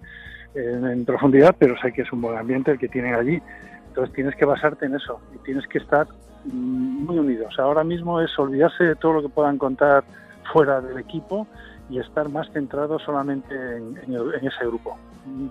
[0.55, 3.41] en, profundidad, pero sé que es un buen ambiente el que tienen allí.
[3.89, 6.07] Entonces tienes que basarte en eso y tienes que estar
[6.45, 7.59] mm, muy unidos.
[7.59, 10.05] Ahora mismo es olvidarse de todo lo que puedan contar
[10.53, 11.47] fuera del equipo
[11.89, 14.99] y estar más centrado solamente en, en ese grupo.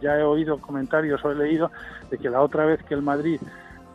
[0.01, 1.71] Ya he oído comentarios o he leído
[2.09, 3.39] de que la otra vez que el Madrid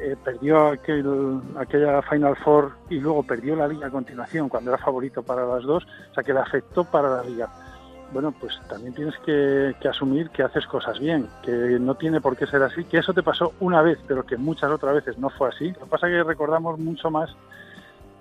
[0.01, 4.83] eh, perdió aquel, aquella Final Four y luego perdió la liga a continuación cuando era
[4.83, 7.49] favorito para las dos, o sea que le afectó para la liga.
[8.13, 12.47] Bueno, pues también tienes que, asumir que haces cosas bien, que no tiene por qué
[12.47, 15.49] ser así, que eso te pasó una vez, pero que muchas otras veces no fue
[15.49, 15.69] así.
[15.73, 17.31] Lo que pasa es que recordamos mucho más,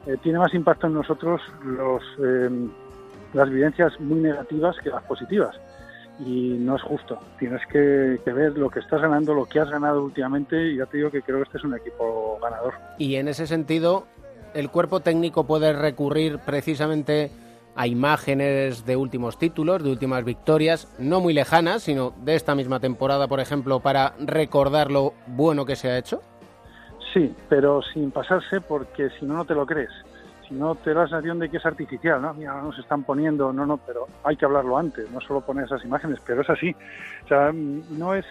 [0.05, 2.69] eh, tiene más impacto en nosotros los, eh,
[3.34, 5.59] las evidencias muy negativas que las positivas.
[6.20, 7.20] Y no es justo.
[7.38, 10.86] Tienes que, que ver lo que estás ganando, lo que has ganado últimamente, y ya
[10.86, 12.74] te digo que creo que este es un equipo ganador.
[12.97, 14.05] Y en ese sentido,
[14.53, 17.32] el cuerpo técnico puede recurrir precisamente
[17.76, 22.82] a imágenes de últimos títulos, de últimas victorias, no muy lejanas, sino de esta misma
[22.82, 26.22] temporada, por ejemplo, para recordar lo bueno que se ha hecho.
[27.13, 29.91] Sí, pero sin pasarse porque si no, no te lo crees.
[30.52, 32.34] No, te da la sensación de que es artificial, ¿no?
[32.34, 35.84] Mira, nos están poniendo, no, no, pero hay que hablarlo antes, no solo poner esas
[35.86, 36.76] imágenes, pero es así.
[37.26, 38.26] O sea, no es...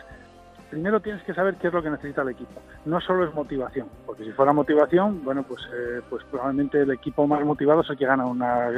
[0.71, 2.61] Primero tienes que saber qué es lo que necesita el equipo.
[2.85, 7.27] No solo es motivación, porque si fuera motivación, bueno, pues, eh, pues probablemente el equipo
[7.27, 8.69] más motivado es el que gana una,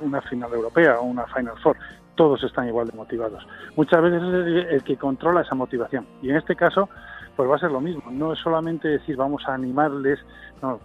[0.00, 1.76] una final europea o una Final Four.
[2.16, 3.46] Todos están igual de motivados.
[3.76, 6.04] Muchas veces es el, que controla esa motivación.
[6.20, 6.88] Y en este caso,
[7.36, 8.10] pues va a ser lo mismo.
[8.10, 10.18] No es solamente decir vamos a animarles,
[10.62, 10.80] no,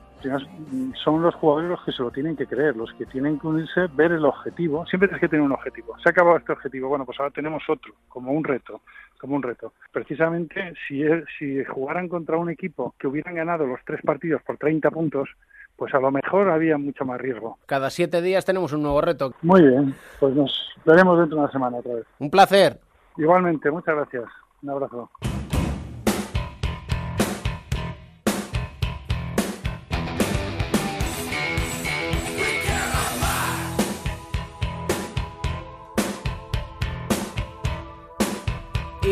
[1.04, 3.88] son los jugadores los que se lo tienen que creer, los que tienen que unirse,
[3.94, 4.86] ver el objetivo.
[4.86, 5.96] Siempre tienes que tener un objetivo.
[6.02, 8.82] Se ha acabado este objetivo, bueno, pues ahora tenemos otro, como un reto,
[9.20, 9.74] como un reto.
[9.92, 11.04] Precisamente si,
[11.38, 15.30] si jugaran contra un equipo que hubieran ganado los tres partidos por 30 puntos,
[15.76, 17.58] pues a lo mejor había mucho más riesgo.
[17.66, 19.34] Cada siete días tenemos un nuevo reto.
[19.42, 22.06] Muy bien, pues nos veremos dentro de una semana otra vez.
[22.20, 22.80] Un placer.
[23.18, 24.26] Igualmente, muchas gracias.
[24.62, 25.10] Un abrazo.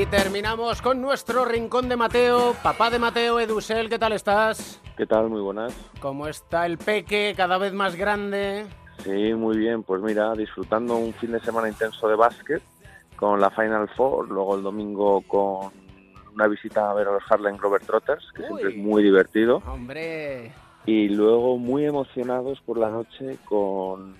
[0.09, 4.81] Terminamos con nuestro rincón de Mateo, papá de Mateo, Edusel, ¿qué tal estás?
[4.97, 5.29] ¿Qué tal?
[5.29, 5.73] Muy buenas.
[5.99, 8.65] ¿Cómo está el peque, cada vez más grande?
[9.03, 9.83] Sí, muy bien.
[9.83, 12.61] Pues mira, disfrutando un fin de semana intenso de básquet
[13.15, 15.71] con la Final Four, luego el domingo con
[16.33, 19.61] una visita a ver a los Harlem Globetrotters, que siempre es muy divertido.
[19.67, 20.51] Hombre,
[20.85, 24.15] Y luego muy emocionados por la noche con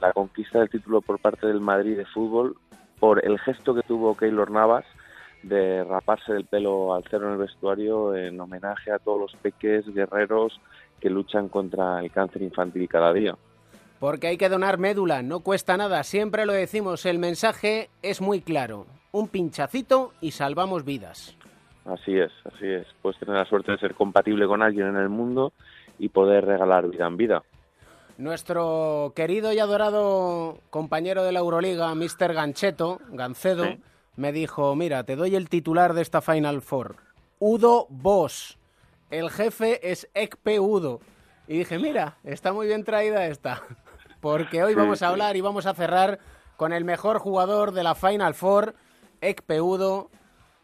[0.00, 2.56] la conquista del título por parte del Madrid de fútbol,
[3.00, 4.84] por el gesto que tuvo Keylor Navas
[5.42, 9.86] de raparse del pelo al cero en el vestuario en homenaje a todos los peques
[9.94, 10.60] guerreros
[11.00, 13.36] que luchan contra el cáncer infantil cada día.
[14.00, 18.40] porque hay que donar médula, no cuesta nada, siempre lo decimos, el mensaje es muy
[18.40, 18.86] claro.
[19.10, 21.36] Un pinchacito y salvamos vidas.
[21.84, 22.86] Así es, así es.
[23.02, 25.52] Puedes tener la suerte de ser compatible con alguien en el mundo
[25.98, 27.42] y poder regalar vida en vida.
[28.18, 32.34] Nuestro querido y adorado compañero de la Euroliga, Mr.
[32.34, 33.78] Gancheto, Gancedo, Sí.
[34.18, 36.96] Me dijo, mira, te doy el titular de esta Final Four.
[37.38, 38.58] Udo Boss.
[39.10, 41.00] El jefe es Ekpe Udo.
[41.46, 43.62] Y dije, mira, está muy bien traída esta.
[44.20, 46.18] Porque hoy vamos a hablar y vamos a cerrar
[46.56, 48.74] con el mejor jugador de la Final Four,
[49.20, 50.10] Ekpe Udo,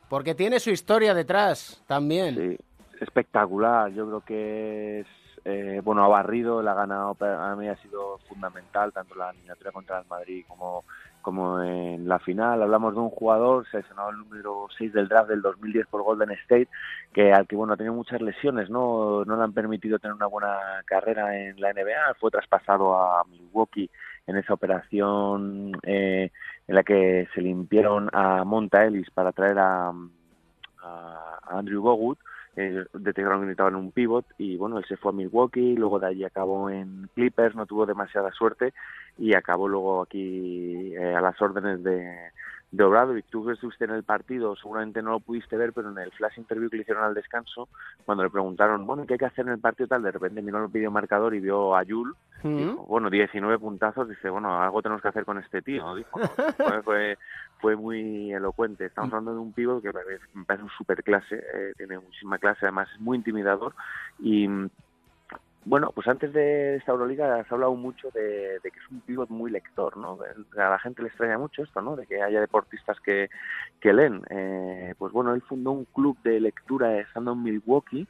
[0.08, 2.34] porque tiene su historia detrás también.
[2.34, 2.64] Sí,
[3.00, 3.92] espectacular.
[3.92, 5.06] Yo creo que es,
[5.46, 9.72] eh, bueno, ha barrido, la ha ganado, a mí ha sido fundamental, tanto la eliminatoria
[9.72, 10.84] contra el Madrid como,
[11.20, 12.62] como en la final.
[12.62, 16.68] Hablamos de un jugador seleccionado el número 6 del draft del 2010 por Golden State,
[17.12, 19.24] que al que, bueno, ha tenido muchas lesiones, ¿no?
[19.26, 22.14] No le han permitido tener una buena carrera en la NBA.
[22.18, 23.90] Fue traspasado a Milwaukee
[24.26, 26.30] en esa operación eh,
[26.66, 29.92] en la que se limpiaron a Monta Ellis para traer a,
[30.82, 32.18] a Andrew Bogut
[32.56, 36.06] eh, detectaron que necesitaban un pivot y bueno, él se fue a Milwaukee, luego de
[36.06, 38.72] allí acabó en Clippers, no tuvo demasiada suerte
[39.18, 42.30] y acabó luego aquí eh, a las órdenes de,
[42.76, 43.26] de Obradovic.
[43.26, 46.38] Tú que estuviste en el partido, seguramente no lo pudiste ver, pero en el flash
[46.38, 47.68] interview que le hicieron al descanso,
[48.04, 50.02] cuando le preguntaron, bueno, ¿qué hay que hacer en el partido tal?
[50.02, 54.60] De repente miró el marcador y vio a Yul, dijo, bueno, 19 puntazos, dice, bueno,
[54.60, 56.18] algo tenemos que hacer con este tío, dijo.
[56.56, 57.18] Fue, fue,
[57.58, 58.86] fue muy elocuente.
[58.86, 59.92] Estamos hablando de un pívot que
[60.34, 63.74] me parece un super clase, eh, tiene muchísima clase, además es muy intimidador
[64.18, 64.48] y
[65.64, 69.50] bueno, pues antes de esta Euroliga has hablado mucho de, que es un pívot muy
[69.50, 70.18] lector, ¿no?
[70.56, 71.96] A la gente le extraña mucho esto, ¿no?
[71.96, 73.30] De que haya deportistas que,
[73.80, 74.22] que leen.
[74.30, 78.06] Eh, pues bueno, él fundó un club de lectura estando en Milwaukee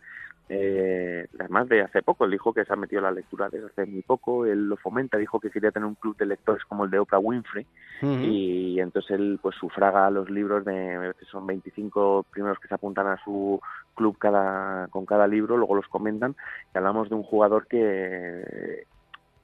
[0.48, 3.66] eh, además de hace poco, él dijo que se ha metido a la lectura desde
[3.66, 6.84] hace muy poco, él lo fomenta, dijo que quería tener un club de lectores como
[6.84, 7.66] el de Oprah Winfrey.
[8.02, 13.16] Y entonces él pues sufraga los libros de, son 25 primeros que se apuntan a
[13.24, 13.58] su
[13.94, 16.36] club cada con cada libro, luego los comentan.
[16.74, 18.84] Y hablamos de un jugador que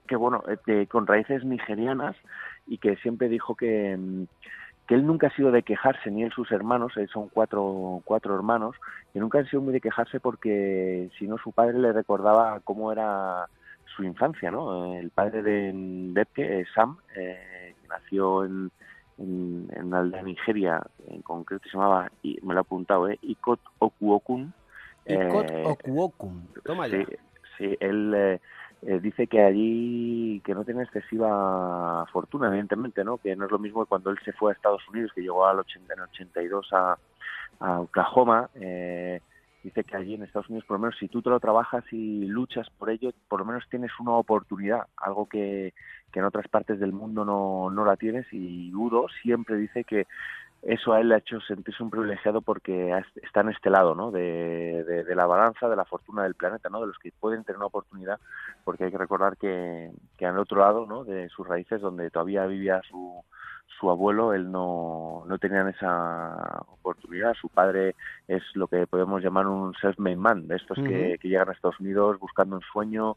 [0.06, 2.16] que bueno, eh, con raíces nigerianas
[2.66, 3.96] y que siempre dijo que
[4.90, 8.34] que él nunca ha sido de quejarse, ni él sus hermanos, él son cuatro, cuatro
[8.34, 8.74] hermanos,
[9.12, 12.90] que nunca han sido muy de quejarse porque si no su padre le recordaba cómo
[12.90, 13.46] era
[13.94, 14.96] su infancia, ¿no?
[14.96, 15.70] El padre de
[16.12, 18.72] Depke, Sam, eh, que nació en,
[19.18, 23.16] en, en aldea Nigeria, en concreto se llamaba, y me lo he apuntado, ¿eh?
[23.22, 24.52] Ikot Okuokun.
[25.06, 26.98] Ikot eh, Okuokun, toma ya.
[26.98, 27.06] Sí,
[27.56, 28.40] sí él...
[28.82, 33.18] Eh, dice que allí que no tiene excesiva fortuna, evidentemente, ¿no?
[33.18, 35.46] Que no es lo mismo que cuando él se fue a Estados Unidos, que llegó
[35.46, 36.98] al 80, en 82 a,
[37.60, 38.48] a Oklahoma.
[38.54, 39.20] Eh,
[39.62, 42.24] dice que allí en Estados Unidos, por lo menos, si tú te lo trabajas y
[42.24, 45.74] luchas por ello, por lo menos tienes una oportunidad, algo que,
[46.10, 48.26] que en otras partes del mundo no, no la tienes.
[48.32, 50.06] Y Udo siempre dice que
[50.62, 54.10] eso a él le ha hecho sentirse un privilegiado porque está en este lado, ¿no?
[54.10, 56.80] De, de, la balanza, de la fortuna del planeta, ¿no?
[56.80, 58.20] De los que pueden tener una oportunidad,
[58.64, 61.04] porque hay que recordar que, que al otro lado, ¿no?
[61.04, 63.24] De sus raíces, donde todavía vivía su,
[63.78, 67.32] su abuelo, él no, no tenía esa oportunidad.
[67.34, 67.94] Su padre
[68.28, 71.80] es lo que podemos llamar un self-made man, de estos que, que llegan a Estados
[71.80, 73.16] Unidos buscando un sueño,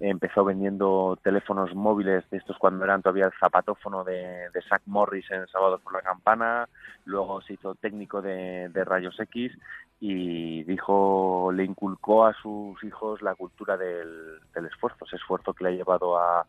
[0.00, 5.46] empezó vendiendo teléfonos móviles de estos cuando eran todavía el zapatófono de, Zach Morris en
[5.48, 6.68] Sábado por la Campana,
[7.04, 9.52] luego se hizo técnico de, rayos X
[10.00, 15.64] y dijo, le inculcó a sus hijos la cultura del, del esfuerzo, ese esfuerzo que
[15.64, 16.44] le ha llevado a,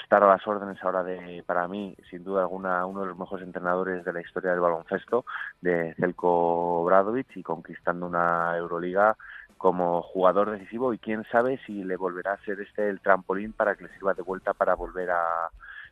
[0.00, 3.46] estar a las órdenes ahora de, para mí, sin duda alguna, uno de los mejores
[3.46, 5.24] entrenadores de la historia del baloncesto,
[5.60, 9.16] de Zelko Bradovic y conquistando una Euroliga
[9.64, 13.74] como jugador decisivo y quién sabe si le volverá a ser este el trampolín para
[13.74, 15.48] que le sirva de vuelta para volver a,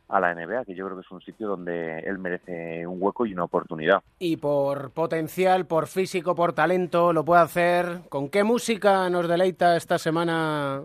[0.09, 3.25] a la NBA, que yo creo que es un sitio donde él merece un hueco
[3.25, 4.03] y una oportunidad.
[4.19, 8.01] Y por potencial, por físico, por talento, lo puede hacer.
[8.09, 10.83] ¿Con qué música nos deleita esta semana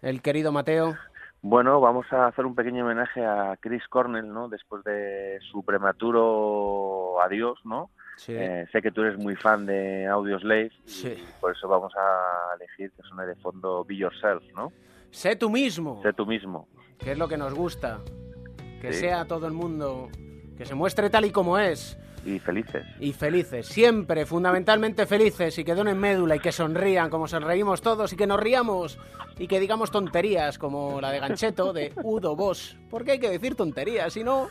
[0.00, 0.94] el querido Mateo?
[1.42, 4.48] Bueno, vamos a hacer un pequeño homenaje a Chris Cornell, ¿no?
[4.48, 7.90] Después de su prematuro adiós, ¿no?
[8.20, 8.34] Sí.
[8.36, 11.08] Eh, sé que tú eres muy fan de Audioslave Sí.
[11.16, 14.70] y por eso vamos a elegir que suene de fondo Be Yourself, ¿no?
[15.10, 16.68] Sé tú mismo, Sé tú mismo.
[16.98, 18.00] que es lo que nos gusta.
[18.82, 19.00] Que Sí.
[19.00, 20.10] sea todo el mundo,
[20.58, 21.98] que se muestre tal y como es.
[22.26, 22.84] Y felices.
[23.00, 28.12] Y felices, siempre, fundamentalmente felices, y que donen médula y que sonrían como sonreímos todos
[28.12, 28.98] y que nos riamos
[29.38, 32.76] y que digamos tonterías como la de Gancheto de Udo Boss.
[32.90, 34.48] Porque hay que decir tonterías, si no,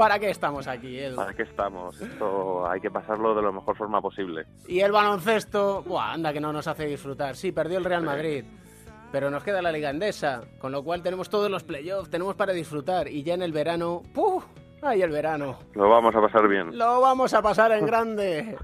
[0.00, 1.16] ¿para qué estamos aquí, Edu?
[1.16, 2.00] ¿Para qué estamos?
[2.00, 4.46] Esto hay que pasarlo de la mejor forma posible.
[4.66, 7.36] Y el baloncesto, buah, anda que no nos hace disfrutar.
[7.36, 8.44] Sí, perdió el Real Madrid,
[9.12, 12.54] pero nos queda la Liga Endesa, con lo cual tenemos todos los playoffs, tenemos para
[12.54, 13.08] disfrutar.
[13.08, 14.42] Y ya en el verano, ¡puf!
[14.80, 15.58] ¡Ay, el verano!
[15.74, 16.78] Lo vamos a pasar bien.
[16.78, 18.56] Lo vamos a pasar en grande.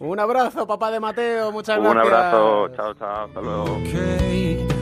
[0.00, 2.06] Un abrazo, papá de Mateo, muchas Un gracias.
[2.12, 2.68] abrazo.
[2.74, 3.24] Chao, chao.
[3.26, 4.81] Hasta luego.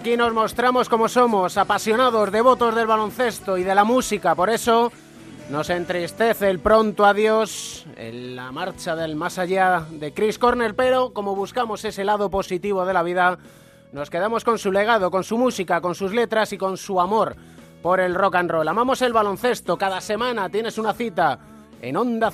[0.00, 4.90] Aquí nos mostramos como somos, apasionados, devotos del baloncesto y de la música, por eso
[5.50, 11.12] Nos entristece el pronto adiós en la marcha del más allá de Chris Cornell, pero
[11.12, 13.36] como buscamos ese lado positivo de la vida,
[13.92, 17.36] nos quedamos con su legado, con su música, con sus letras y con su amor
[17.82, 18.68] por el rock and roll.
[18.68, 21.38] Amamos el baloncesto, cada semana tienes una cita
[21.82, 22.32] en onda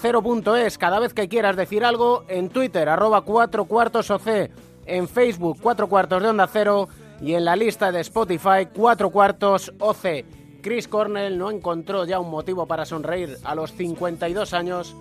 [0.58, 4.50] es cada vez que quieras decir algo, en Twitter, arroba cuatro cuartos OC,
[4.86, 6.88] en Facebook, cuatro cuartos de onda cero
[7.20, 10.24] y en la lista de Spotify, cuatro cuartos OC.
[10.62, 14.96] Chris Cornell no encontró ya un motivo para sonreír a los 52 años,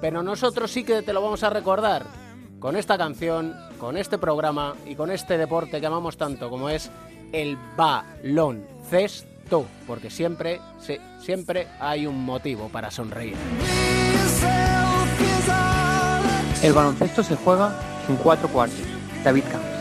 [0.00, 2.04] pero nosotros sí que te lo vamos a recordar
[2.58, 6.90] con esta canción, con este programa y con este deporte que amamos tanto como es
[7.32, 10.60] el baloncesto, porque siempre,
[11.18, 13.36] siempre hay un motivo para sonreír.
[16.62, 18.80] El baloncesto se juega en cuatro cuartos.
[19.22, 19.75] David Camp.